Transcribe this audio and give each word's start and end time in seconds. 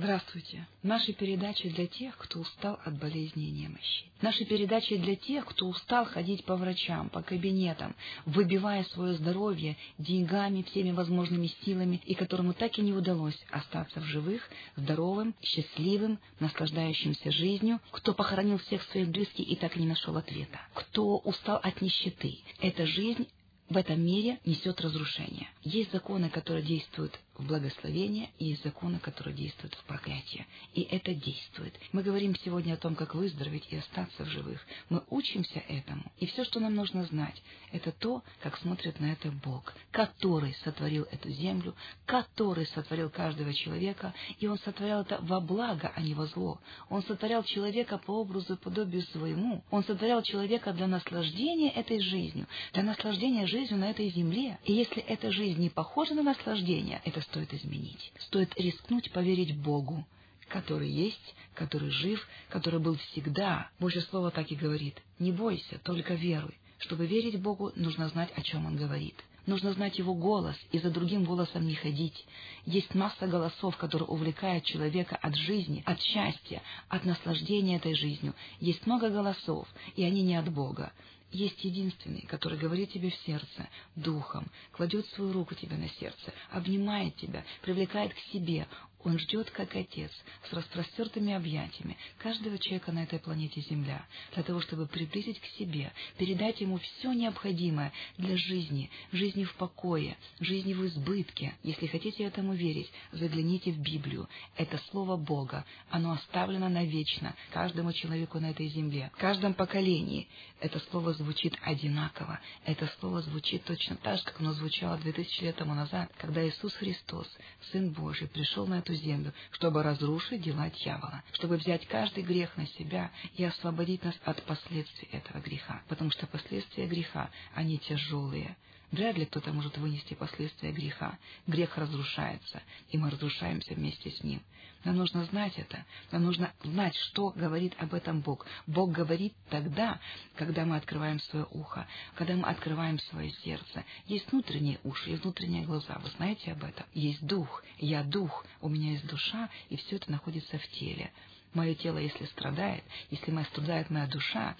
Здравствуйте. 0.00 0.64
Наши 0.84 1.12
передачи 1.12 1.68
для 1.70 1.88
тех, 1.88 2.16
кто 2.18 2.38
устал 2.38 2.78
от 2.84 2.96
болезни 3.00 3.48
и 3.48 3.50
немощи. 3.50 4.04
Наши 4.22 4.44
передачи 4.44 4.96
для 4.96 5.16
тех, 5.16 5.44
кто 5.44 5.66
устал 5.66 6.04
ходить 6.04 6.44
по 6.44 6.54
врачам, 6.54 7.08
по 7.08 7.20
кабинетам, 7.20 7.96
выбивая 8.24 8.84
свое 8.84 9.14
здоровье 9.14 9.76
деньгами, 9.98 10.62
всеми 10.62 10.92
возможными 10.92 11.48
силами, 11.64 12.00
и 12.04 12.14
которому 12.14 12.54
так 12.54 12.78
и 12.78 12.82
не 12.82 12.92
удалось 12.92 13.36
остаться 13.50 13.98
в 13.98 14.04
живых, 14.04 14.48
здоровым, 14.76 15.34
счастливым, 15.42 16.20
наслаждающимся 16.38 17.32
жизнью, 17.32 17.80
кто 17.90 18.14
похоронил 18.14 18.58
всех 18.58 18.84
своих 18.84 19.08
близких 19.08 19.48
и 19.48 19.56
так 19.56 19.76
и 19.76 19.80
не 19.80 19.88
нашел 19.88 20.16
ответа, 20.16 20.60
кто 20.74 21.16
устал 21.18 21.56
от 21.60 21.82
нищеты. 21.82 22.38
Эта 22.60 22.86
жизнь 22.86 23.26
в 23.68 23.76
этом 23.76 24.00
мире 24.00 24.38
несет 24.44 24.80
разрушение. 24.80 25.48
Есть 25.62 25.92
законы, 25.92 26.30
которые 26.30 26.64
действуют 26.64 27.18
в 27.38 27.46
благословение, 27.46 28.30
и 28.38 28.46
есть 28.46 28.64
законы, 28.64 28.98
которые 28.98 29.34
действуют 29.34 29.74
в 29.74 29.84
проклятие. 29.84 30.46
И 30.74 30.82
это 30.82 31.14
действует. 31.14 31.72
Мы 31.92 32.02
говорим 32.02 32.34
сегодня 32.36 32.74
о 32.74 32.76
том, 32.76 32.96
как 32.96 33.14
выздороветь 33.14 33.66
и 33.70 33.76
остаться 33.76 34.24
в 34.24 34.28
живых. 34.28 34.60
Мы 34.88 35.02
учимся 35.08 35.60
этому. 35.68 36.02
И 36.18 36.26
все, 36.26 36.44
что 36.44 36.58
нам 36.58 36.74
нужно 36.74 37.04
знать, 37.04 37.40
это 37.70 37.92
то, 37.92 38.22
как 38.42 38.58
смотрит 38.58 38.98
на 38.98 39.12
это 39.12 39.30
Бог, 39.30 39.72
который 39.92 40.54
сотворил 40.64 41.06
эту 41.10 41.30
землю, 41.30 41.74
который 42.06 42.66
сотворил 42.66 43.08
каждого 43.08 43.54
человека, 43.54 44.12
и 44.40 44.48
Он 44.48 44.58
сотворял 44.58 45.02
это 45.02 45.18
во 45.22 45.40
благо, 45.40 45.92
а 45.94 46.00
не 46.00 46.14
во 46.14 46.26
зло. 46.26 46.60
Он 46.88 47.02
сотворял 47.04 47.44
человека 47.44 47.98
по 47.98 48.12
образу 48.20 48.54
и 48.54 48.58
подобию 48.58 49.02
своему. 49.02 49.62
Он 49.70 49.84
сотворял 49.84 50.22
человека 50.22 50.72
для 50.72 50.88
наслаждения 50.88 51.70
этой 51.70 52.00
жизнью, 52.00 52.46
для 52.72 52.82
наслаждения 52.82 53.46
жизнью 53.46 53.78
на 53.78 53.90
этой 53.90 54.10
земле. 54.10 54.58
И 54.64 54.72
если 54.72 55.00
эта 55.02 55.30
жизнь 55.30 55.60
не 55.60 55.70
похожа 55.70 56.14
на 56.14 56.22
наслаждение, 56.22 57.00
это 57.04 57.20
стоит 57.30 57.52
изменить. 57.54 58.12
Стоит 58.20 58.54
рискнуть 58.58 59.10
поверить 59.12 59.56
Богу, 59.56 60.06
который 60.48 60.90
есть, 60.90 61.34
который 61.54 61.90
жив, 61.90 62.26
который 62.48 62.80
был 62.80 62.96
всегда. 62.96 63.70
Божье 63.78 64.02
Слово 64.02 64.30
так 64.30 64.50
и 64.50 64.56
говорит. 64.56 65.00
Не 65.18 65.32
бойся, 65.32 65.78
только 65.84 66.14
веруй. 66.14 66.54
Чтобы 66.78 67.06
верить 67.06 67.40
Богу, 67.40 67.72
нужно 67.76 68.08
знать, 68.08 68.30
о 68.34 68.42
чем 68.42 68.66
Он 68.66 68.76
говорит. 68.76 69.16
Нужно 69.46 69.72
знать 69.72 69.98
Его 69.98 70.14
голос 70.14 70.56
и 70.72 70.78
за 70.78 70.90
другим 70.90 71.24
голосом 71.24 71.66
не 71.66 71.74
ходить. 71.74 72.26
Есть 72.66 72.94
масса 72.94 73.26
голосов, 73.26 73.76
которые 73.76 74.06
увлекают 74.06 74.64
человека 74.64 75.16
от 75.16 75.34
жизни, 75.34 75.82
от 75.86 76.00
счастья, 76.02 76.62
от 76.88 77.04
наслаждения 77.04 77.76
этой 77.76 77.94
жизнью. 77.94 78.34
Есть 78.60 78.86
много 78.86 79.08
голосов, 79.08 79.66
и 79.96 80.04
они 80.04 80.22
не 80.22 80.36
от 80.36 80.52
Бога 80.52 80.92
есть 81.30 81.62
единственный, 81.64 82.22
который 82.22 82.58
говорит 82.58 82.92
тебе 82.92 83.10
в 83.10 83.14
сердце, 83.26 83.68
духом, 83.96 84.46
кладет 84.72 85.06
свою 85.08 85.32
руку 85.32 85.54
тебе 85.54 85.76
на 85.76 85.88
сердце, 85.88 86.32
обнимает 86.50 87.16
тебя, 87.16 87.44
привлекает 87.62 88.14
к 88.14 88.18
себе, 88.32 88.66
он 89.04 89.18
ждет, 89.18 89.50
как 89.50 89.74
отец, 89.76 90.10
с 90.48 90.52
распростертыми 90.52 91.32
объятиями 91.32 91.96
каждого 92.18 92.58
человека 92.58 92.92
на 92.92 93.04
этой 93.04 93.18
планете 93.18 93.60
Земля, 93.60 94.04
для 94.34 94.42
того, 94.42 94.60
чтобы 94.60 94.86
приблизить 94.86 95.40
к 95.40 95.46
себе, 95.58 95.92
передать 96.16 96.60
ему 96.60 96.78
все 96.78 97.12
необходимое 97.12 97.92
для 98.16 98.36
жизни, 98.36 98.90
жизни 99.12 99.44
в 99.44 99.54
покое, 99.54 100.16
жизни 100.40 100.74
в 100.74 100.84
избытке. 100.86 101.54
Если 101.62 101.86
хотите 101.86 102.24
этому 102.24 102.54
верить, 102.54 102.90
загляните 103.12 103.70
в 103.70 103.78
Библию. 103.78 104.28
Это 104.56 104.78
Слово 104.90 105.16
Бога. 105.16 105.64
Оно 105.90 106.12
оставлено 106.12 106.68
навечно 106.68 107.34
каждому 107.50 107.92
человеку 107.92 108.40
на 108.40 108.50
этой 108.50 108.68
земле. 108.68 109.10
В 109.14 109.18
каждом 109.18 109.54
поколении 109.54 110.28
это 110.60 110.80
Слово 110.90 111.12
звучит 111.14 111.56
одинаково. 111.62 112.40
Это 112.64 112.90
Слово 112.98 113.22
звучит 113.22 113.64
точно 113.64 113.96
так 113.96 114.18
же, 114.18 114.24
как 114.24 114.40
оно 114.40 114.52
звучало 114.52 114.98
2000 114.98 115.42
лет 115.42 115.56
тому 115.56 115.74
назад, 115.74 116.10
когда 116.18 116.46
Иисус 116.46 116.74
Христос, 116.74 117.28
Сын 117.70 117.90
Божий, 117.92 118.28
пришел 118.28 118.66
на 118.66 118.78
эту 118.78 118.87
землю, 118.94 119.32
чтобы 119.52 119.82
разрушить 119.82 120.42
дела 120.42 120.70
дьявола, 120.70 121.22
чтобы 121.32 121.56
взять 121.56 121.86
каждый 121.86 122.22
грех 122.22 122.56
на 122.56 122.66
себя 122.66 123.10
и 123.34 123.44
освободить 123.44 124.02
нас 124.04 124.14
от 124.24 124.42
последствий 124.44 125.08
этого 125.12 125.40
греха, 125.40 125.82
потому 125.88 126.10
что 126.10 126.26
последствия 126.26 126.86
греха, 126.86 127.30
они 127.54 127.78
тяжелые. 127.78 128.56
Вряд 128.90 129.18
ли 129.18 129.26
кто-то 129.26 129.52
может 129.52 129.76
вынести 129.76 130.14
последствия 130.14 130.72
греха. 130.72 131.18
Грех 131.46 131.76
разрушается, 131.76 132.62
и 132.90 132.96
мы 132.96 133.10
разрушаемся 133.10 133.74
вместе 133.74 134.10
с 134.10 134.22
ним. 134.22 134.42
Нам 134.84 134.96
нужно 134.96 135.24
знать 135.26 135.58
это. 135.58 135.84
Нам 136.10 136.24
нужно 136.24 136.52
знать, 136.62 136.94
что 136.96 137.30
говорит 137.30 137.74
об 137.78 137.92
этом 137.92 138.20
Бог. 138.20 138.46
Бог 138.66 138.92
говорит 138.92 139.34
тогда, 139.50 140.00
когда 140.36 140.64
мы 140.64 140.76
открываем 140.76 141.20
свое 141.20 141.46
ухо, 141.50 141.86
когда 142.14 142.34
мы 142.34 142.48
открываем 142.48 142.98
свое 142.98 143.30
сердце. 143.44 143.84
Есть 144.06 144.30
внутренние 144.30 144.78
уши 144.84 145.10
и 145.10 145.16
внутренние 145.16 145.64
глаза. 145.64 145.98
Вы 146.02 146.08
знаете 146.10 146.52
об 146.52 146.64
этом? 146.64 146.86
Есть 146.94 147.24
дух. 147.26 147.62
Я 147.78 148.04
дух. 148.04 148.46
У 148.60 148.68
меня 148.68 148.92
есть 148.92 149.06
душа, 149.06 149.50
и 149.68 149.76
все 149.76 149.96
это 149.96 150.10
находится 150.10 150.58
в 150.58 150.68
теле. 150.68 151.12
Мое 151.52 151.74
тело, 151.74 151.98
если 151.98 152.24
страдает, 152.26 152.84
если 153.10 153.32
моя 153.32 153.46
страдает 153.46 153.90
моя 153.90 154.06
душа, 154.06 154.56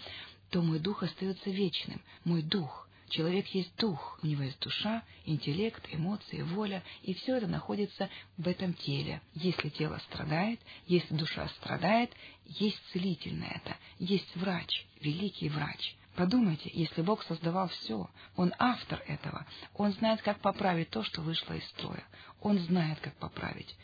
то 0.50 0.62
мой 0.62 0.80
дух 0.80 1.02
остается 1.02 1.50
вечным. 1.50 2.00
Мой 2.24 2.42
дух. 2.42 2.88
Человек 3.08 3.46
есть 3.48 3.74
дух, 3.76 4.19
у 4.22 4.26
него 4.26 4.42
есть 4.42 4.60
душа, 4.60 5.02
интеллект, 5.24 5.82
эмоции, 5.91 6.42
воля, 6.42 6.82
и 7.02 7.14
все 7.14 7.36
это 7.36 7.46
находится 7.46 8.10
в 8.36 8.46
этом 8.46 8.74
теле. 8.74 9.22
Если 9.34 9.70
тело 9.70 9.98
страдает, 10.10 10.60
если 10.86 11.14
душа 11.14 11.48
страдает, 11.60 12.12
есть 12.44 12.80
целительное 12.92 13.62
это, 13.64 13.76
есть 13.98 14.36
врач, 14.36 14.86
великий 15.00 15.48
врач. 15.48 15.96
Подумайте, 16.16 16.70
если 16.74 17.00
Бог 17.00 17.22
создавал 17.22 17.69
все, 17.69 18.10
Он 18.36 18.52
автор 18.58 19.02
этого, 19.06 19.46
Он 19.75 19.92
знает, 19.92 20.20
как 20.22 20.40
поправить 20.40 20.90
то, 20.90 21.02
что 21.02 21.22
вышло 21.22 21.54
из 21.54 21.64
строя. 21.69 22.04
Он 22.40 22.58
знает, 22.58 22.98
как 23.00 23.14
поправить. 23.14 23.75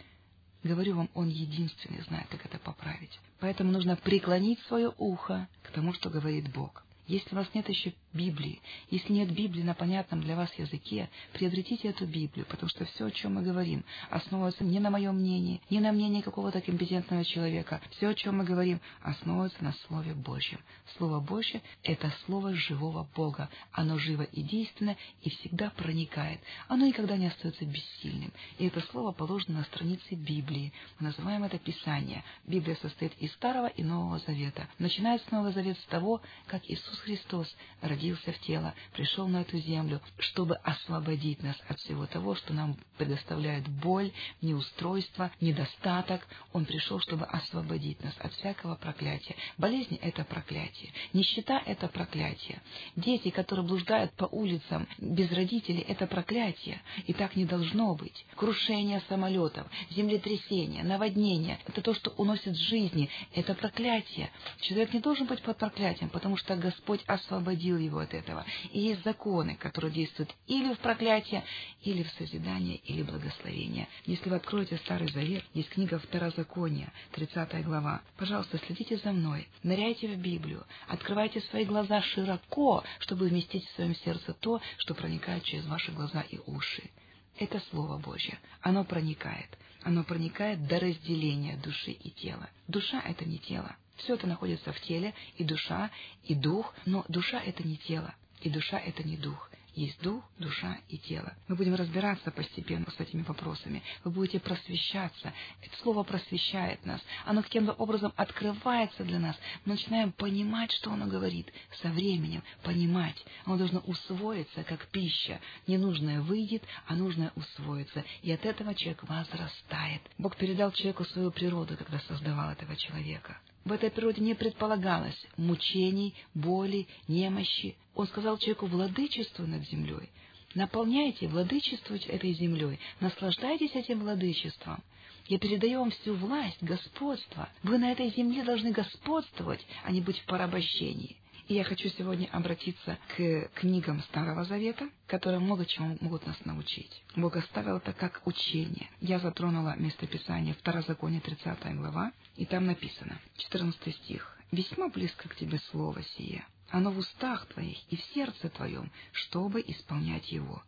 Говорю 0.65 0.97
вам, 0.97 1.11
Он 1.15 1.29
единственный 1.29 2.03
знает, 2.03 2.27
как 2.29 2.45
это 2.45 2.59
поправить. 2.59 3.21
Поэтому 3.39 3.71
нужно 3.71 3.97
преклонить 3.97 4.59
свое 4.63 4.93
ухо 4.99 5.49
к 5.63 5.71
тому, 5.71 5.93
что 5.93 6.11
говорит 6.11 6.53
Бог. 6.53 6.85
Если 7.07 7.35
у 7.35 7.39
вас 7.39 7.49
нет 7.55 7.69
еще 7.69 7.95
Библии, 8.15 8.61
если 8.91 9.13
нет 9.13 9.33
Библии 9.33 9.63
на 9.63 9.75
понятном 9.75 10.23
для 10.23 10.37
вас 10.37 10.53
языке, 10.55 11.11
приобретите 11.33 11.89
эту 11.89 12.07
Библию, 12.07 12.47
потому 12.47 12.71
что 12.71 12.85
все, 12.85 13.07
о 13.07 13.11
чем 13.11 13.35
мы 13.35 13.43
говорим, 13.43 13.85
основывается 14.09 14.63
не 14.63 14.79
на 14.79 14.91
моем 14.91 15.17
мнении, 15.17 15.61
не 15.69 15.81
на 15.81 15.91
мнении 15.91 16.21
какого-то 16.21 16.61
компетентного 16.61 17.25
человека. 17.25 17.81
Все, 17.91 18.09
о 18.09 18.15
чем 18.15 18.39
мы 18.39 18.45
говорим, 18.45 18.81
основывается 19.03 19.63
на 19.65 19.73
Слове 19.87 20.15
Божьем. 20.15 20.61
Слово 20.97 21.19
Божье— 21.19 21.61
это 21.83 22.13
Слово 22.25 22.55
живого 22.55 23.09
Бога. 23.17 23.51
Оно 23.73 23.99
живо 23.99 24.23
и 24.23 24.43
действенно, 24.43 24.97
и 25.23 25.31
всегда 25.31 25.71
проникает. 25.71 26.41
Оно 26.69 26.87
никогда 26.87 27.17
не 27.17 27.27
остается 27.27 27.65
бессильным. 27.65 28.33
И 28.59 28.67
это 28.67 28.81
Слово 28.93 29.11
положено 29.11 29.59
на 29.59 29.65
странице 29.65 30.15
Библии. 30.15 30.73
Мы 31.01 31.09
называем 31.09 31.43
это 31.43 31.59
Писание. 31.59 32.23
Библия 32.47 32.77
состоит 32.81 33.13
из 33.19 33.33
Старого 33.33 33.67
и 33.67 33.83
Нового 33.83 34.21
Завета. 34.21 34.69
Начинается 34.79 35.27
Новый 35.33 35.53
Завет 35.53 35.77
с 35.79 35.87
того, 35.87 36.21
как 36.47 36.63
Иисус 36.71 36.99
Христос 37.01 37.53
родился 37.81 38.04
в 38.13 38.39
тело, 38.41 38.75
пришел 38.93 39.29
на 39.29 39.43
эту 39.43 39.59
землю, 39.59 40.01
чтобы 40.19 40.57
освободить 40.57 41.43
нас 41.43 41.57
от 41.69 41.79
всего 41.81 42.07
того, 42.07 42.35
что 42.35 42.53
нам 42.53 42.77
предоставляет 42.99 43.67
боль, 43.69 44.13
неустройство, 44.43 45.31
недостаток. 45.41 46.27
Он 46.53 46.65
пришел, 46.65 47.01
чтобы 47.01 47.25
освободить 47.27 48.03
нас 48.03 48.15
от 48.19 48.33
всякого 48.35 48.77
проклятия. 48.77 49.35
Болезни— 49.59 49.99
это 50.03 50.25
проклятие. 50.25 50.93
Нищета— 51.13 51.63
это 51.67 51.89
проклятие. 51.89 52.61
Дети, 52.97 53.31
которые 53.31 53.67
блуждают 53.67 54.13
по 54.13 54.25
улицам 54.25 54.87
без 54.99 55.31
родителей— 55.33 55.81
это 55.89 56.07
проклятие. 56.07 56.83
И 57.07 57.13
так 57.13 57.37
не 57.37 57.45
должно 57.45 57.95
быть. 57.95 58.27
Крушение 58.37 59.03
самолетов, 59.09 59.67
землетрясение, 59.91 60.83
наводнение— 60.83 61.59
это 61.67 61.83
то, 61.83 61.95
что 61.95 62.11
уносит 62.13 62.57
жизни. 62.57 63.09
Это 63.35 63.55
проклятие. 63.55 64.31
Человек 64.61 64.93
не 64.93 65.01
должен 65.01 65.27
быть 65.27 65.43
под 65.43 65.59
проклятием, 65.59 66.11
потому 66.11 66.37
что 66.37 66.57
Господь 66.57 67.03
освободил 67.07 67.79
его 67.79 67.94
от 68.01 68.15
этого. 68.15 68.45
И 68.73 68.81
есть 68.81 69.05
законы, 69.05 69.57
которые 69.57 69.93
действуют 69.93 70.35
или 70.47 70.75
в 70.75 70.79
проклятие, 70.79 71.45
или 71.83 72.03
в 72.03 72.11
созидание, 72.13 72.77
или 72.77 73.03
благословение. 73.03 73.89
Если 74.07 74.29
вы 74.29 74.37
откроете 74.37 74.77
Старый 74.79 75.11
Завет, 75.11 75.45
есть 75.55 75.71
книга 75.71 75.99
Второзакония, 75.99 76.93
30 77.13 77.65
глава. 77.65 78.03
Пожалуйста, 78.17 78.59
следите 78.67 78.97
за 78.99 79.13
мной, 79.13 79.49
ныряйте 79.63 80.09
в 80.09 80.17
Библию, 80.17 80.65
открывайте 80.89 81.41
свои 81.43 81.65
глаза 81.65 82.03
широко, 82.03 82.85
чтобы 83.01 83.29
вместить 83.29 83.67
в 83.67 83.75
своем 83.75 83.95
сердце 83.97 84.35
то, 84.35 84.61
что 84.79 84.95
проникает 84.95 85.45
через 85.45 85.67
ваши 85.67 85.93
глаза 85.93 86.23
и 86.23 86.39
уши. 86.47 86.91
Это 87.37 87.61
Слово 87.71 87.99
Божье. 87.99 88.39
Оно 88.61 88.85
проникает. 88.85 89.49
Оно 89.83 90.05
проникает 90.05 90.67
до 90.67 90.79
разделения 90.79 91.57
души 91.57 91.91
и 91.91 92.11
тела. 92.11 92.49
Душа— 92.69 93.03
это 93.07 93.25
не 93.25 93.39
тело. 93.39 93.77
Все 93.97 94.15
это 94.15 94.27
находится 94.27 94.73
в 94.73 94.81
теле, 94.81 95.15
и 95.37 95.45
душа, 95.45 95.91
и 96.25 96.35
дух, 96.35 96.75
но 96.85 97.05
душа— 97.09 97.41
это 97.45 97.67
не 97.67 97.77
тело, 97.77 98.15
и 98.41 98.51
душа— 98.51 98.79
это 98.85 99.03
не 99.03 99.17
дух. 99.17 99.51
Есть 99.75 100.01
дух, 100.03 100.23
душа 100.39 100.79
и 100.89 100.99
тело. 100.99 101.35
Мы 101.49 101.57
будем 101.57 101.75
разбираться 101.75 102.31
постепенно 102.31 102.89
с 102.97 103.01
этими 103.01 103.23
вопросами. 103.23 103.83
Вы 104.05 104.13
будете 104.13 104.39
просвещаться. 104.39 105.33
Это 105.63 105.77
слово 105.83 106.05
просвещает 106.05 106.87
нас. 106.87 107.01
Оно 107.25 107.43
каким-то 107.43 107.73
образом 107.73 108.13
открывается 108.15 109.03
для 109.03 109.19
нас. 109.19 109.37
Мы 109.65 109.73
начинаем 109.73 110.13
понимать, 110.13 110.71
что 110.71 110.93
оно 110.93 111.07
говорит. 111.07 111.53
Со 111.83 111.89
временем 111.89 112.45
понимать. 112.63 113.17
Оно 113.47 113.57
должно 113.57 113.81
усвоиться, 113.81 114.63
как 114.63 114.87
пища. 114.87 115.41
Ненужное 115.67 116.21
выйдет, 116.21 116.63
а 116.87 116.95
нужное 116.95 117.33
усвоится. 117.35 118.05
И 118.23 118.31
от 118.31 118.47
этого 118.47 118.77
человек 118.77 119.03
возрастает. 119.03 120.03
Бог 120.19 120.37
передал 120.37 120.71
человеку 120.71 121.05
свою 121.05 121.33
природу, 121.33 121.77
когда 121.77 121.99
создавал 121.99 122.51
этого 122.51 122.77
человека. 122.77 123.39
В 123.65 123.73
этой 123.73 123.91
природе 123.91 124.21
не 124.21 124.35
предполагалось 124.35 125.27
мучений, 125.37 126.15
боли, 126.35 126.87
немощи. 127.09 127.77
Он 127.95 128.07
сказал 128.07 128.37
человеку 128.39 128.67
«владычествуй 128.67 129.47
над 129.47 129.67
землей». 129.69 130.11
Наполняйте, 130.55 131.27
владычествуйте 131.27 132.11
этой 132.11 132.33
землей, 132.35 132.79
наслаждайтесь 133.01 133.75
этим 133.75 134.01
владычеством. 134.01 134.83
Я 135.27 135.39
передаю 135.39 135.81
вам 135.81 135.91
всю 135.91 136.15
власть, 136.15 136.59
господство. 136.61 137.49
Вы 137.63 137.79
на 137.79 137.91
этой 137.91 138.11
земле 138.11 138.45
должны 138.45 138.71
господствовать, 138.71 139.67
а 139.83 139.91
не 139.91 140.01
быть 140.01 140.19
в 140.19 140.27
порабощении. 140.27 141.17
И 141.49 141.55
я 141.55 141.65
хочу 141.65 141.89
сегодня 141.91 142.29
обратиться 142.33 142.99
к 143.17 143.51
книгам 143.55 144.03
Старого 144.05 144.45
Завета, 144.45 144.89
которые 145.07 145.41
много 145.41 145.67
чего 145.67 145.97
могут 146.01 146.27
нас 146.27 146.37
научить. 146.45 147.03
Бог 147.17 147.37
оставил 147.37 147.79
это 147.79 147.93
как 147.93 148.23
учение. 148.27 148.89
Я 149.01 149.19
затронула 149.19 149.75
местописание 149.77 150.55
Второзаконие 150.55 151.21
30 151.21 151.77
глава, 151.77 152.13
и 152.37 152.45
там 152.47 152.67
написано, 152.67 153.21
14 153.37 153.95
стих, 153.97 154.39
«Весьма 154.51 154.89
близко 154.89 155.29
к 155.29 155.37
тебе 155.37 155.59
слово 155.71 156.03
сие, 156.03 156.47
оно 156.69 156.91
в 156.91 156.99
устах 156.99 157.47
твоих 157.47 157.79
и 157.91 157.97
в 157.97 158.05
сердце 158.15 158.49
твоем, 158.51 158.91
чтобы 159.13 159.61
исполнять 159.67 160.31
его. 160.31 160.63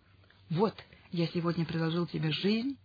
Вот, 0.50 0.74
я 1.12 1.26
сегодня 1.28 1.64
предложил 1.64 2.06
тебе 2.06 2.32
жизнь 2.32 2.76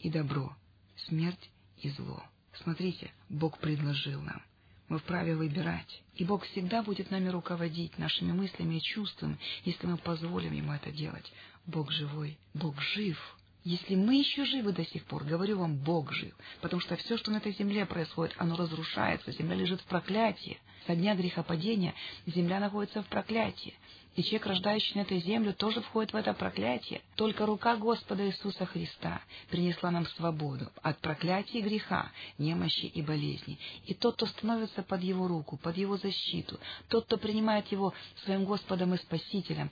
и 0.00 0.10
добро, 0.10 0.56
смерть 0.96 1.50
и 1.78 1.90
зло». 1.90 2.22
Смотрите, 2.62 3.12
Бог 3.28 3.58
предложил 3.58 4.22
нам– 4.22 4.42
мы 4.88 4.98
вправе 4.98 5.34
выбирать, 5.34 6.02
и 6.14 6.24
Бог 6.24 6.44
всегда 6.44 6.82
будет 6.82 7.10
нами 7.10 7.28
руководить, 7.28 7.98
нашими 7.98 8.30
мыслями 8.32 8.76
и 8.76 8.82
чувствами, 8.82 9.38
если 9.64 9.86
мы 9.86 9.96
позволим 9.96 10.52
Ему 10.52 10.72
это 10.72 10.92
делать. 10.92 11.32
Бог 11.66 11.90
живой, 11.90 12.38
Бог 12.54 12.80
жив. 12.80 13.18
Если 13.66 13.96
мы 13.96 14.14
еще 14.14 14.44
живы 14.44 14.70
до 14.70 14.84
сих 14.84 15.04
пор, 15.06 15.24
говорю 15.24 15.58
вам, 15.58 15.74
Бог 15.74 16.12
жив, 16.12 16.32
потому 16.60 16.80
что 16.80 16.94
все, 16.94 17.16
что 17.16 17.32
на 17.32 17.38
этой 17.38 17.50
земле 17.50 17.84
происходит, 17.84 18.32
оно 18.38 18.54
разрушается, 18.54 19.32
земля 19.32 19.56
лежит 19.56 19.80
в 19.80 19.86
проклятии. 19.86 20.60
Со 20.86 20.94
дня 20.94 21.16
грехопадения 21.16 21.92
земля 22.26 22.60
находится 22.60 23.02
в 23.02 23.06
проклятии. 23.06 23.74
И 24.16 24.22
человек, 24.22 24.46
рождающий 24.46 24.92
на 24.94 25.00
этой 25.00 25.18
землю, 25.18 25.52
тоже 25.52 25.82
входит 25.82 26.12
в 26.14 26.16
это 26.16 26.32
проклятие. 26.32 27.02
Только 27.16 27.44
рука 27.44 27.76
Господа 27.76 28.26
Иисуса 28.26 28.64
Христа 28.64 29.20
принесла 29.50 29.90
нам 29.90 30.06
свободу 30.06 30.70
от 30.82 30.98
проклятия 31.00 31.60
греха, 31.60 32.10
немощи 32.38 32.86
и 32.86 33.02
болезни. 33.02 33.58
И 33.84 33.92
тот, 33.92 34.14
кто 34.14 34.26
становится 34.26 34.82
под 34.82 35.02
Его 35.02 35.28
руку, 35.28 35.58
под 35.58 35.76
Его 35.76 35.98
защиту, 35.98 36.58
тот, 36.88 37.04
кто 37.04 37.18
принимает 37.18 37.70
Его 37.70 37.92
своим 38.24 38.46
Господом 38.46 38.94
и 38.94 38.98
Спасителем, 38.98 39.70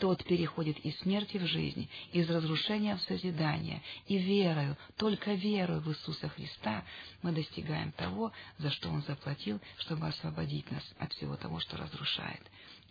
тот 0.00 0.24
переходит 0.24 0.78
из 0.78 0.98
смерти 1.00 1.36
в 1.36 1.46
жизнь, 1.46 1.88
из 2.12 2.28
разрушения 2.28 2.96
в 2.96 3.02
созидание, 3.02 3.82
и 4.08 4.18
верою, 4.18 4.76
только 4.96 5.34
верою 5.34 5.80
в 5.80 5.90
Иисуса 5.90 6.28
Христа 6.30 6.84
мы 7.22 7.32
достигаем 7.32 7.92
того, 7.92 8.32
за 8.58 8.70
что 8.70 8.88
Он 8.88 9.02
заплатил, 9.02 9.60
чтобы 9.78 10.08
освободить 10.08 10.70
нас 10.70 10.82
от 10.98 11.12
всего 11.12 11.36
того, 11.36 11.60
что 11.60 11.76
разрушает. 11.76 12.40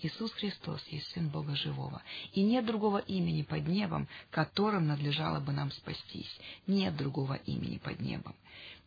Иисус 0.01 0.31
Христос 0.33 0.81
есть 0.87 1.11
Сын 1.11 1.27
Бога 1.27 1.55
Живого, 1.55 2.01
и 2.33 2.41
нет 2.41 2.65
другого 2.65 2.99
имени 2.99 3.41
под 3.41 3.67
небом, 3.67 4.07
которым 4.29 4.87
надлежало 4.87 5.39
бы 5.39 5.51
нам 5.51 5.71
спастись. 5.71 6.39
Нет 6.67 6.95
другого 6.95 7.33
имени 7.33 7.79
под 7.79 7.99
небом. 7.99 8.35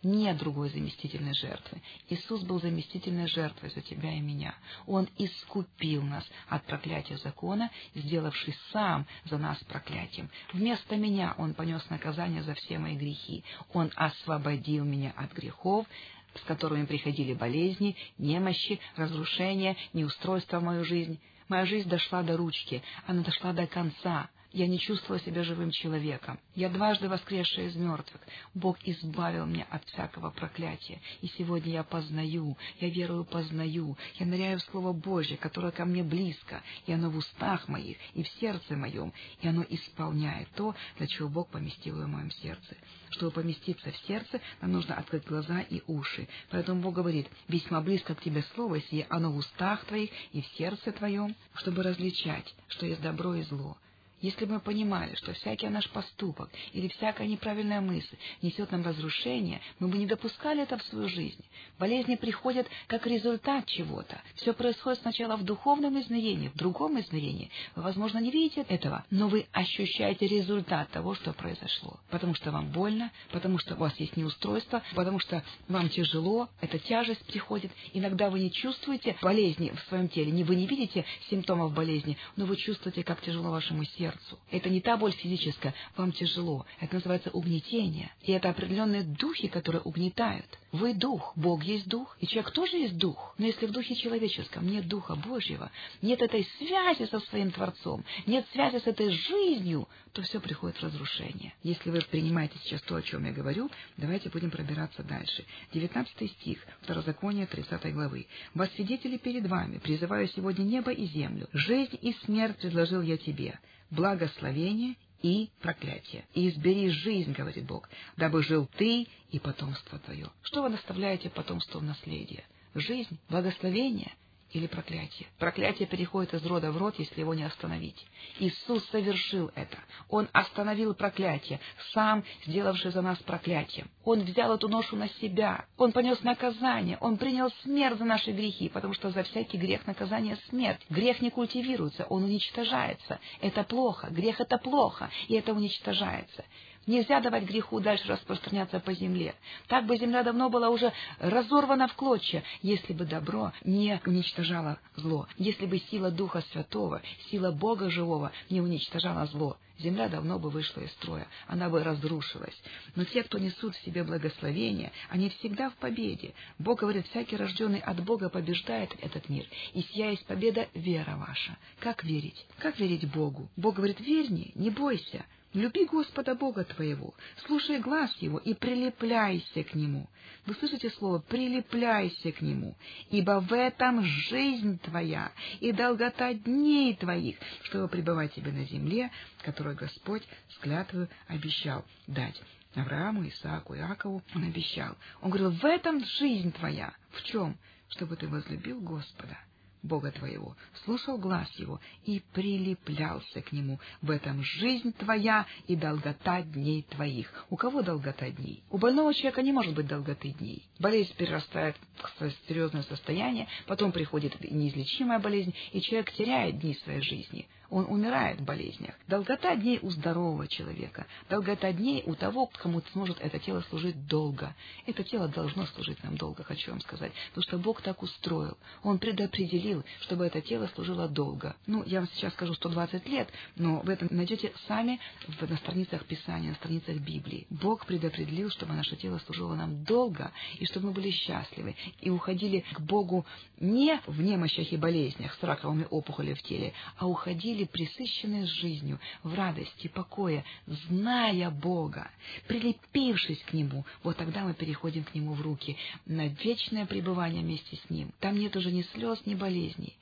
Нет 0.02 0.38
другой 0.38 0.68
заместительной 0.70 1.34
жертвы. 1.34 1.80
Иисус 2.08 2.42
был 2.42 2.60
заместительной 2.60 3.28
жертвой 3.28 3.70
за 3.70 3.82
тебя 3.82 4.12
и 4.12 4.20
меня. 4.20 4.54
Он 4.86 5.08
искупил 5.16 6.02
нас 6.02 6.24
от 6.48 6.64
проклятия 6.64 7.18
закона, 7.18 7.70
сделавшись 7.94 8.58
сам 8.72 9.06
за 9.26 9.38
нас 9.38 9.62
проклятием. 9.64 10.28
Вместо 10.52 10.96
меня 10.96 11.34
Он 11.38 11.54
понес 11.54 11.88
наказание 11.88 12.42
за 12.42 12.54
все 12.54 12.78
мои 12.78 12.96
грехи. 12.96 13.44
Он 13.72 13.92
освободил 13.94 14.84
меня 14.84 15.12
от 15.16 15.32
грехов, 15.34 15.86
с 16.34 16.40
которыми 16.42 16.86
приходили 16.86 17.34
болезни, 17.34 17.96
немощи, 18.18 18.80
разрушения, 18.96 19.76
неустройства 19.92 20.58
в 20.58 20.64
мою 20.64 20.84
жизнь. 20.84 21.20
Моя 21.48 21.66
жизнь 21.66 21.88
дошла 21.88 22.22
до 22.22 22.36
ручки, 22.36 22.82
она 23.06 23.22
дошла 23.22 23.52
до 23.52 23.66
конца. 23.66 24.30
Я 24.52 24.66
не 24.66 24.78
чувствовала 24.78 25.22
себя 25.24 25.44
живым 25.44 25.70
человеком. 25.70 26.38
Я 26.54 26.68
дважды 26.68 27.08
воскресшая 27.08 27.68
из 27.68 27.76
мертвых. 27.76 28.20
Бог 28.54 28.76
избавил 28.84 29.46
меня 29.46 29.66
от 29.70 29.84
всякого 29.86 30.30
проклятия. 30.30 31.00
И 31.22 31.28
сегодня 31.38 31.72
я 31.72 31.84
познаю, 31.84 32.56
я 32.78 32.90
верую 32.90 33.24
познаю, 33.24 33.96
я 34.18 34.26
ныряю 34.26 34.58
в 34.58 34.62
Слово 34.64 34.92
Божье, 34.92 35.38
которое 35.38 35.72
ко 35.72 35.86
мне 35.86 36.02
близко, 36.02 36.62
и 36.86 36.92
оно 36.92 37.08
в 37.08 37.16
устах 37.16 37.66
моих, 37.68 37.96
и 38.14 38.22
в 38.22 38.28
сердце 38.40 38.76
моем, 38.76 39.12
и 39.40 39.48
оно 39.48 39.64
исполняет 39.68 40.48
то, 40.54 40.74
для 40.98 41.06
чего 41.06 41.28
Бог 41.28 41.48
поместил 41.48 41.96
его 41.96 42.06
в 42.06 42.10
моем 42.10 42.30
сердце. 42.30 42.76
Чтобы 43.10 43.32
поместиться 43.32 43.90
в 43.90 43.96
сердце, 44.06 44.40
нам 44.60 44.72
нужно 44.72 44.96
открыть 44.96 45.24
глаза 45.24 45.60
и 45.60 45.82
уши. 45.86 46.28
Поэтому 46.50 46.82
Бог 46.82 46.94
говорит, 46.94 47.28
весьма 47.48 47.80
близко 47.80 48.14
к 48.14 48.22
тебе 48.22 48.42
Слово 48.54 48.80
сие, 48.82 49.06
оно 49.08 49.32
в 49.32 49.36
устах 49.36 49.84
твоих 49.86 50.10
и 50.32 50.42
в 50.42 50.46
сердце 50.58 50.92
твоем, 50.92 51.34
чтобы 51.54 51.82
различать, 51.82 52.54
что 52.68 52.86
есть 52.86 53.00
добро 53.00 53.34
и 53.34 53.42
зло. 53.42 53.76
Если 54.22 54.44
бы 54.44 54.54
мы 54.54 54.60
понимали, 54.60 55.16
что 55.16 55.32
всякий 55.32 55.68
наш 55.68 55.90
поступок 55.90 56.48
или 56.72 56.86
всякая 56.88 57.26
неправильная 57.26 57.80
мысль 57.80 58.16
несет 58.40 58.70
нам 58.70 58.84
разрушение, 58.84 59.60
мы 59.80 59.88
бы 59.88 59.98
не 59.98 60.06
допускали 60.06 60.62
это 60.62 60.78
в 60.78 60.82
свою 60.84 61.08
жизнь. 61.08 61.44
Болезни 61.78 62.14
приходят 62.14 62.68
как 62.86 63.04
результат 63.06 63.66
чего-то. 63.66 64.20
Все 64.36 64.54
происходит 64.54 65.00
сначала 65.00 65.36
в 65.36 65.42
духовном 65.42 66.00
измерении, 66.00 66.48
в 66.48 66.56
другом 66.56 67.00
измерении. 67.00 67.50
Вы, 67.74 67.82
возможно, 67.82 68.18
не 68.18 68.30
видите 68.30 68.64
этого, 68.68 69.04
но 69.10 69.26
вы 69.26 69.46
ощущаете 69.50 70.28
результат 70.28 70.88
того, 70.90 71.16
что 71.16 71.32
произошло. 71.32 71.98
Потому 72.08 72.34
что 72.34 72.52
вам 72.52 72.70
больно, 72.70 73.10
потому 73.32 73.58
что 73.58 73.74
у 73.74 73.78
вас 73.78 73.98
есть 73.98 74.16
неустройство, 74.16 74.82
потому 74.94 75.18
что 75.18 75.42
вам 75.66 75.88
тяжело, 75.88 76.48
эта 76.60 76.78
тяжесть 76.78 77.26
приходит. 77.26 77.72
Иногда 77.92 78.30
вы 78.30 78.38
не 78.38 78.52
чувствуете 78.52 79.16
болезни 79.20 79.70
в 79.70 79.80
своем 79.88 80.08
теле, 80.08 80.44
вы 80.44 80.54
не 80.54 80.66
видите 80.68 81.04
симптомов 81.28 81.74
болезни, 81.74 82.16
но 82.36 82.44
вы 82.44 82.56
чувствуете, 82.56 83.02
как 83.02 83.20
тяжело 83.20 83.50
вашему 83.50 83.84
сердцу 83.84 84.11
сердцу. 84.12 84.38
Это 84.50 84.68
не 84.68 84.80
та 84.80 84.96
боль 84.96 85.12
физическая, 85.12 85.74
вам 85.96 86.12
тяжело. 86.12 86.66
Это 86.80 86.94
называется 86.94 87.30
угнетение. 87.30 88.10
И 88.22 88.32
это 88.32 88.50
определенные 88.50 89.02
духи, 89.02 89.48
которые 89.48 89.82
угнетают. 89.82 90.46
Вы 90.72 90.94
дух, 90.94 91.32
Бог 91.36 91.62
есть 91.64 91.88
дух, 91.88 92.16
и 92.20 92.26
человек 92.26 92.52
тоже 92.52 92.76
есть 92.76 92.96
дух. 92.96 93.34
Но 93.38 93.46
если 93.46 93.66
в 93.66 93.72
духе 93.72 93.94
человеческом 93.94 94.66
нет 94.66 94.88
духа 94.88 95.14
Божьего, 95.14 95.70
нет 96.00 96.22
этой 96.22 96.46
связи 96.58 97.08
со 97.10 97.20
своим 97.20 97.50
Творцом, 97.50 98.04
нет 98.26 98.46
связи 98.52 98.78
с 98.78 98.86
этой 98.86 99.10
жизнью, 99.10 99.88
то 100.12 100.22
все 100.22 100.40
приходит 100.40 100.76
в 100.76 100.82
разрушение. 100.82 101.54
Если 101.62 101.90
вы 101.90 102.00
принимаете 102.00 102.58
сейчас 102.62 102.82
то, 102.82 102.96
о 102.96 103.02
чем 103.02 103.24
я 103.24 103.32
говорю, 103.32 103.70
давайте 103.96 104.28
будем 104.28 104.50
пробираться 104.50 105.02
дальше. 105.02 105.44
19 105.72 106.30
стих, 106.32 106.58
Второзаконие 106.82 107.46
30 107.46 107.92
главы. 107.92 108.26
«Во 108.54 108.66
свидетели 108.66 109.16
перед 109.16 109.46
вами 109.46 109.78
призываю 109.78 110.28
сегодня 110.28 110.62
небо 110.62 110.90
и 110.90 111.06
землю. 111.06 111.48
Жизнь 111.52 111.98
и 112.00 112.12
смерть 112.24 112.58
предложил 112.58 113.02
я 113.02 113.16
тебе 113.16 113.58
благословение 113.92 114.96
и 115.22 115.50
проклятие. 115.60 116.24
И 116.34 116.48
избери 116.48 116.90
жизнь, 116.90 117.32
говорит 117.32 117.64
Бог, 117.64 117.88
дабы 118.16 118.42
жил 118.42 118.68
ты 118.76 119.06
и 119.30 119.38
потомство 119.38 119.98
твое. 120.00 120.28
Что 120.42 120.62
вы 120.62 120.70
наставляете 120.70 121.30
потомству 121.30 121.78
в 121.78 121.84
наследие? 121.84 122.44
Жизнь, 122.74 123.18
благословение 123.28 124.12
или 124.52 124.66
проклятие. 124.66 125.28
Проклятие 125.38 125.88
переходит 125.88 126.34
из 126.34 126.44
рода 126.44 126.70
в 126.70 126.76
род, 126.76 126.98
если 126.98 127.20
его 127.20 127.34
не 127.34 127.44
остановить. 127.44 128.06
Иисус 128.38 128.84
совершил 128.90 129.50
это. 129.54 129.78
Он 130.08 130.28
остановил 130.32 130.94
проклятие, 130.94 131.60
сам 131.92 132.22
сделавший 132.46 132.92
за 132.92 133.02
нас 133.02 133.18
проклятием. 133.18 133.90
Он 134.04 134.20
взял 134.20 134.54
эту 134.54 134.68
ношу 134.68 134.96
на 134.96 135.08
себя. 135.08 135.64
Он 135.76 135.92
понес 135.92 136.22
наказание. 136.22 136.98
Он 137.00 137.16
принял 137.16 137.50
смерть 137.62 137.98
за 137.98 138.04
наши 138.04 138.32
грехи, 138.32 138.68
потому 138.68 138.94
что 138.94 139.10
за 139.10 139.22
всякий 139.22 139.56
грех 139.56 139.86
наказание 139.86 140.36
смерть. 140.48 140.80
Грех 140.90 141.20
не 141.20 141.30
культивируется, 141.30 142.04
он 142.04 142.24
уничтожается. 142.24 143.18
Это 143.40 143.64
плохо. 143.64 144.08
Грех— 144.10 144.40
это 144.40 144.58
плохо, 144.58 145.10
и 145.28 145.34
это 145.34 145.52
уничтожается. 145.52 146.44
Нельзя 146.86 147.20
давать 147.20 147.44
греху 147.44 147.78
дальше 147.80 148.08
распространяться 148.08 148.80
по 148.80 148.92
земле. 148.92 149.34
Так 149.68 149.86
бы 149.86 149.96
земля 149.96 150.24
давно 150.24 150.50
была 150.50 150.68
уже 150.68 150.92
разорвана 151.20 151.86
в 151.86 151.94
клочья, 151.94 152.42
если 152.60 152.92
бы 152.92 153.04
добро 153.04 153.52
не 153.64 154.00
уничтожало 154.04 154.78
зло, 154.96 155.28
если 155.36 155.66
бы 155.66 155.78
сила 155.78 156.10
Духа 156.10 156.42
Святого, 156.52 157.00
сила 157.30 157.52
Бога 157.52 157.88
Живого 157.88 158.32
не 158.50 158.60
уничтожала 158.60 159.26
зло. 159.26 159.56
Земля 159.78 160.08
давно 160.08 160.38
бы 160.38 160.50
вышла 160.50 160.80
из 160.80 160.92
строя, 160.92 161.26
она 161.46 161.68
бы 161.68 161.82
разрушилась. 161.82 162.56
Но 162.94 163.04
те, 163.04 163.22
кто 163.22 163.38
несут 163.38 163.74
в 163.74 163.84
себе 163.84 164.04
благословение, 164.04 164.92
они 165.08 165.28
всегда 165.30 165.70
в 165.70 165.74
победе. 165.74 166.34
Бог 166.58 166.80
говорит, 166.80 167.06
всякий 167.08 167.36
рожденный 167.36 167.80
от 167.80 168.02
Бога 168.04 168.28
побеждает 168.28 168.94
этот 169.00 169.28
мир. 169.28 169.46
И 169.72 169.82
сия 169.82 170.10
есть 170.10 170.26
победа 170.26 170.68
вера 170.74 171.16
ваша. 171.16 171.56
Как 171.80 172.04
верить? 172.04 172.46
Как 172.58 172.78
верить 172.78 173.10
Богу? 173.10 173.48
Бог 173.56 173.76
говорит, 173.76 173.98
верь 174.00 174.30
мне, 174.30 174.52
не 174.54 174.70
бойся. 174.70 175.24
Люби 175.54 175.84
Господа 175.84 176.34
Бога 176.34 176.64
твоего, 176.64 177.12
слушай 177.46 177.78
глаз 177.78 178.10
Его 178.20 178.38
и 178.38 178.54
прилепляйся 178.54 179.62
к 179.62 179.74
Нему. 179.74 180.08
Вы 180.46 180.54
слышите 180.54 180.88
слово 180.90 181.18
«прилепляйся 181.18 182.32
к 182.32 182.40
Нему», 182.40 182.74
ибо 183.10 183.40
в 183.40 183.52
этом 183.52 184.02
жизнь 184.02 184.78
твоя 184.78 185.30
и 185.60 185.72
долгота 185.72 186.32
дней 186.32 186.96
твоих, 186.96 187.36
чтобы 187.64 187.88
пребывать 187.88 188.32
тебе 188.32 188.50
на 188.50 188.64
земле, 188.64 189.10
которую 189.42 189.76
Господь 189.76 190.22
с 190.48 190.58
клятвою 190.58 191.08
обещал 191.28 191.84
дать. 192.06 192.40
Аврааму, 192.74 193.28
Исааку, 193.28 193.76
Иакову 193.76 194.22
он 194.34 194.44
обещал. 194.44 194.96
Он 195.20 195.30
говорил, 195.30 195.50
в 195.50 195.64
этом 195.66 196.02
жизнь 196.02 196.52
твоя. 196.52 196.94
В 197.10 197.22
чем? 197.24 197.58
Чтобы 197.90 198.16
ты 198.16 198.26
возлюбил 198.26 198.80
Господа 198.80 199.36
Бога 199.82 200.12
твоего, 200.12 200.56
слушал 200.84 201.18
глаз 201.18 201.50
его 201.56 201.80
и 202.04 202.22
прилеплялся 202.32 203.42
к 203.42 203.52
нему. 203.52 203.80
В 204.00 204.10
этом 204.10 204.42
жизнь 204.42 204.92
твоя 204.92 205.46
и 205.66 205.74
долгота 205.74 206.42
дней 206.42 206.82
твоих. 206.82 207.46
У 207.50 207.56
кого 207.56 207.82
долгота 207.82 208.30
дней? 208.30 208.62
У 208.70 208.78
больного 208.78 209.12
человека 209.12 209.42
не 209.42 209.52
может 209.52 209.74
быть 209.74 209.88
долготы 209.88 210.30
дней. 210.30 210.64
Болезнь 210.78 211.14
перерастает 211.16 211.76
в 211.96 212.30
серьезное 212.48 212.82
состояние, 212.84 213.48
потом 213.66 213.92
приходит 213.92 214.38
неизлечимая 214.40 215.18
болезнь, 215.18 215.54
и 215.72 215.80
человек 215.80 216.12
теряет 216.12 216.60
дни 216.60 216.74
своей 216.74 217.02
жизни 217.02 217.48
он 217.72 217.86
умирает 217.88 218.38
в 218.38 218.44
болезнях. 218.44 218.94
Долгота 219.08 219.56
дней 219.56 219.78
у 219.80 219.90
здорового 219.90 220.46
человека, 220.46 221.06
долгота 221.30 221.72
дней 221.72 222.02
у 222.04 222.14
того, 222.14 222.46
кому 222.46 222.82
сможет 222.92 223.18
это 223.20 223.38
тело 223.38 223.62
служить 223.70 224.06
долго. 224.06 224.54
Это 224.86 225.02
тело 225.02 225.26
должно 225.26 225.64
служить 225.66 226.04
нам 226.04 226.18
долго, 226.18 226.44
хочу 226.44 226.70
вам 226.70 226.82
сказать, 226.82 227.12
потому 227.30 227.42
что 227.42 227.58
Бог 227.58 227.80
так 227.80 228.02
устроил. 228.02 228.58
Он 228.82 228.98
предопределил, 228.98 229.84
чтобы 230.02 230.26
это 230.26 230.42
тело 230.42 230.68
служило 230.74 231.08
долго. 231.08 231.56
Ну, 231.66 231.82
я 231.86 232.00
вам 232.00 232.08
сейчас 232.10 232.34
скажу 232.34 232.52
120 232.52 233.06
лет, 233.08 233.30
но 233.56 233.80
вы 233.80 233.94
это 233.94 234.06
найдете 234.12 234.52
сами 234.68 235.00
на 235.40 235.56
страницах 235.56 236.04
Писания, 236.04 236.50
на 236.50 236.56
страницах 236.56 236.96
Библии. 236.96 237.46
Бог 237.48 237.86
предопределил, 237.86 238.50
чтобы 238.50 238.74
наше 238.74 238.96
тело 238.96 239.18
служило 239.24 239.54
нам 239.54 239.82
долго, 239.84 240.30
и 240.58 240.66
чтобы 240.66 240.88
мы 240.88 240.92
были 240.92 241.10
счастливы, 241.10 241.74
и 242.02 242.10
уходили 242.10 242.64
к 242.72 242.80
Богу 242.80 243.24
не 243.58 243.98
в 244.06 244.20
немощах 244.20 244.70
и 244.72 244.76
болезнях 244.76 245.34
с 245.34 245.42
раковыми 245.42 245.86
опухолями 245.88 246.34
в 246.34 246.42
теле, 246.42 246.74
а 246.98 247.06
уходили 247.06 247.61
были 247.62 247.64
присыщены 247.64 248.46
жизнью, 248.46 248.98
в 249.22 249.34
радости, 249.34 249.88
покое, 249.88 250.44
зная 250.66 251.50
Бога, 251.50 252.10
прилепившись 252.48 253.42
к 253.44 253.52
Нему, 253.52 253.84
вот 254.02 254.16
тогда 254.16 254.44
мы 254.44 254.54
переходим 254.54 255.04
к 255.04 255.14
Нему 255.14 255.34
в 255.34 255.42
руки 255.42 255.76
на 256.06 256.28
вечное 256.28 256.86
пребывание 256.86 257.42
вместе 257.42 257.76
с 257.76 257.90
Ним. 257.90 258.12
Там 258.20 258.36
нет 258.36 258.56
уже 258.56 258.72
ни 258.72 258.82
слез, 258.82 259.24
ни 259.26 259.34
болезней, 259.34 259.96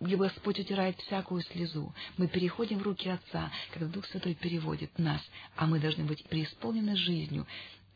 где 0.00 0.16
Господь 0.16 0.58
утирает 0.58 0.98
всякую 1.00 1.42
слезу. 1.42 1.94
Мы 2.16 2.28
переходим 2.28 2.78
в 2.78 2.82
руки 2.82 3.08
Отца, 3.08 3.50
когда 3.72 3.86
Дух 3.86 4.06
Святой 4.06 4.34
переводит 4.34 4.98
нас, 4.98 5.22
а 5.56 5.66
мы 5.66 5.78
должны 5.80 6.04
быть 6.04 6.24
преисполнены 6.24 6.96
жизнью, 6.96 7.46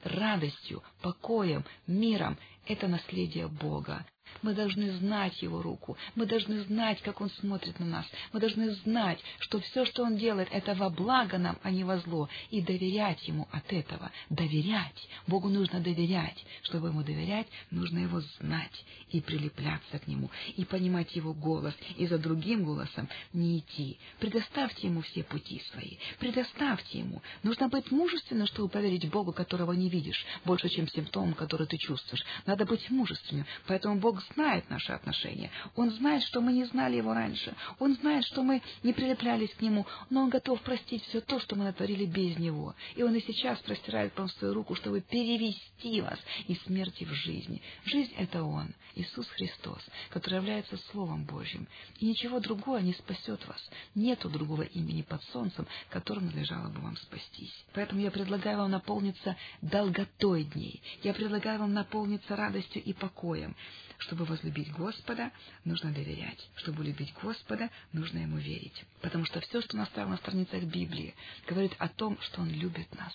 радостью, 0.02 0.82
покоем, 1.02 1.64
миром. 1.86 2.38
Это 2.66 2.88
наследие 2.88 3.48
Бога. 3.48 4.06
Мы 4.42 4.54
должны 4.54 4.92
знать 4.98 5.40
Его 5.42 5.62
руку, 5.62 5.96
мы 6.14 6.26
должны 6.26 6.62
знать, 6.64 7.00
как 7.02 7.20
Он 7.20 7.30
смотрит 7.30 7.78
на 7.80 7.86
нас, 7.86 8.06
мы 8.32 8.40
должны 8.40 8.72
знать, 8.76 9.18
что 9.38 9.60
все, 9.60 9.84
что 9.84 10.02
Он 10.04 10.16
делает, 10.16 10.48
это 10.50 10.74
во 10.74 10.90
благо 10.90 11.38
нам, 11.38 11.58
а 11.62 11.70
не 11.70 11.84
во 11.84 11.98
зло, 11.98 12.28
и 12.50 12.60
доверять 12.60 13.26
Ему 13.28 13.48
от 13.50 13.72
этого. 13.72 14.10
Доверять. 14.28 15.08
Богу 15.26 15.48
нужно 15.48 15.80
доверять. 15.80 16.44
Чтобы 16.62 16.88
Ему 16.88 17.02
доверять, 17.02 17.46
нужно 17.70 17.98
Его 17.98 18.20
знать 18.38 18.84
и 19.10 19.20
прилепляться 19.20 19.98
к 19.98 20.06
Нему, 20.06 20.30
и 20.56 20.64
понимать 20.64 21.14
Его 21.16 21.34
голос, 21.34 21.74
и 21.96 22.06
за 22.06 22.18
другим 22.18 22.64
голосом 22.64 23.08
не 23.32 23.58
идти. 23.58 23.98
Предоставьте 24.18 24.86
Ему 24.86 25.02
все 25.02 25.22
пути 25.24 25.62
свои, 25.72 25.96
предоставьте 26.18 27.00
Ему. 27.00 27.22
Нужно 27.42 27.68
быть 27.68 27.90
мужественным, 27.90 28.46
чтобы 28.46 28.68
поверить 28.68 29.08
Богу, 29.10 29.32
которого 29.32 29.72
не 29.72 29.88
видишь, 29.88 30.24
больше, 30.44 30.68
чем 30.68 30.88
симптомом, 30.88 31.34
который 31.34 31.66
ты 31.66 31.76
чувствуешь. 31.76 32.24
Надо 32.46 32.64
быть 32.64 32.88
мужественным, 32.90 33.46
поэтому 33.66 33.98
Бог 33.98 34.19
знает 34.34 34.68
наши 34.70 34.92
отношения. 34.92 35.50
Он 35.76 35.90
знает, 35.90 36.22
что 36.24 36.40
мы 36.40 36.52
не 36.52 36.64
знали 36.64 36.96
Его 36.96 37.14
раньше. 37.14 37.54
Он 37.78 37.94
знает, 37.96 38.24
что 38.24 38.42
мы 38.42 38.62
не 38.82 38.92
прилеплялись 38.92 39.52
к 39.54 39.60
Нему. 39.60 39.86
Но 40.08 40.22
Он 40.22 40.30
готов 40.30 40.60
простить 40.62 41.04
все 41.04 41.20
то, 41.20 41.40
что 41.40 41.56
мы 41.56 41.64
натворили 41.64 42.06
без 42.06 42.38
Него. 42.38 42.74
И 42.96 43.02
Он 43.02 43.14
и 43.14 43.20
сейчас 43.20 43.58
простирает 43.60 44.16
вам 44.16 44.28
свою 44.28 44.54
руку, 44.54 44.74
чтобы 44.74 45.00
перевести 45.00 46.00
вас 46.00 46.18
из 46.46 46.60
смерти 46.62 47.04
в 47.04 47.12
жизнь. 47.12 47.60
Жизнь— 47.84 48.12
это 48.16 48.42
Он, 48.42 48.74
Иисус 48.94 49.26
Христос, 49.28 49.82
который 50.10 50.36
является 50.36 50.76
Словом 50.90 51.24
Божьим. 51.24 51.66
И 51.98 52.06
ничего 52.06 52.40
другого 52.40 52.78
не 52.78 52.92
спасет 52.94 53.46
вас. 53.46 53.70
Нету 53.94 54.28
другого 54.28 54.62
имени 54.62 55.02
под 55.02 55.22
солнцем, 55.24 55.66
которым 55.90 56.26
надлежало 56.26 56.68
бы 56.68 56.80
вам 56.80 56.96
спастись. 56.96 57.64
Поэтому 57.72 58.00
я 58.00 58.10
предлагаю 58.10 58.58
вам 58.58 58.70
наполниться 58.70 59.36
долготой 59.62 60.44
дней. 60.44 60.82
Я 61.02 61.14
предлагаю 61.14 61.60
вам 61.60 61.72
наполниться 61.72 62.36
радостью 62.36 62.82
и 62.82 62.92
покоем. 62.92 63.56
Чтобы 64.00 64.24
возлюбить 64.24 64.72
Господа, 64.72 65.30
нужно 65.64 65.92
доверять. 65.92 66.48
Чтобы 66.56 66.84
любить 66.84 67.12
Господа, 67.22 67.70
нужно 67.92 68.18
Ему 68.18 68.38
верить. 68.38 68.84
Потому 69.02 69.26
что 69.26 69.40
все, 69.40 69.60
что 69.60 69.76
наставлено 69.76 70.12
на 70.12 70.16
страницах 70.16 70.62
Библии, 70.64 71.14
говорит 71.46 71.74
о 71.78 71.88
том, 71.88 72.18
что 72.22 72.40
Он 72.40 72.48
любит 72.48 72.92
нас. 72.94 73.12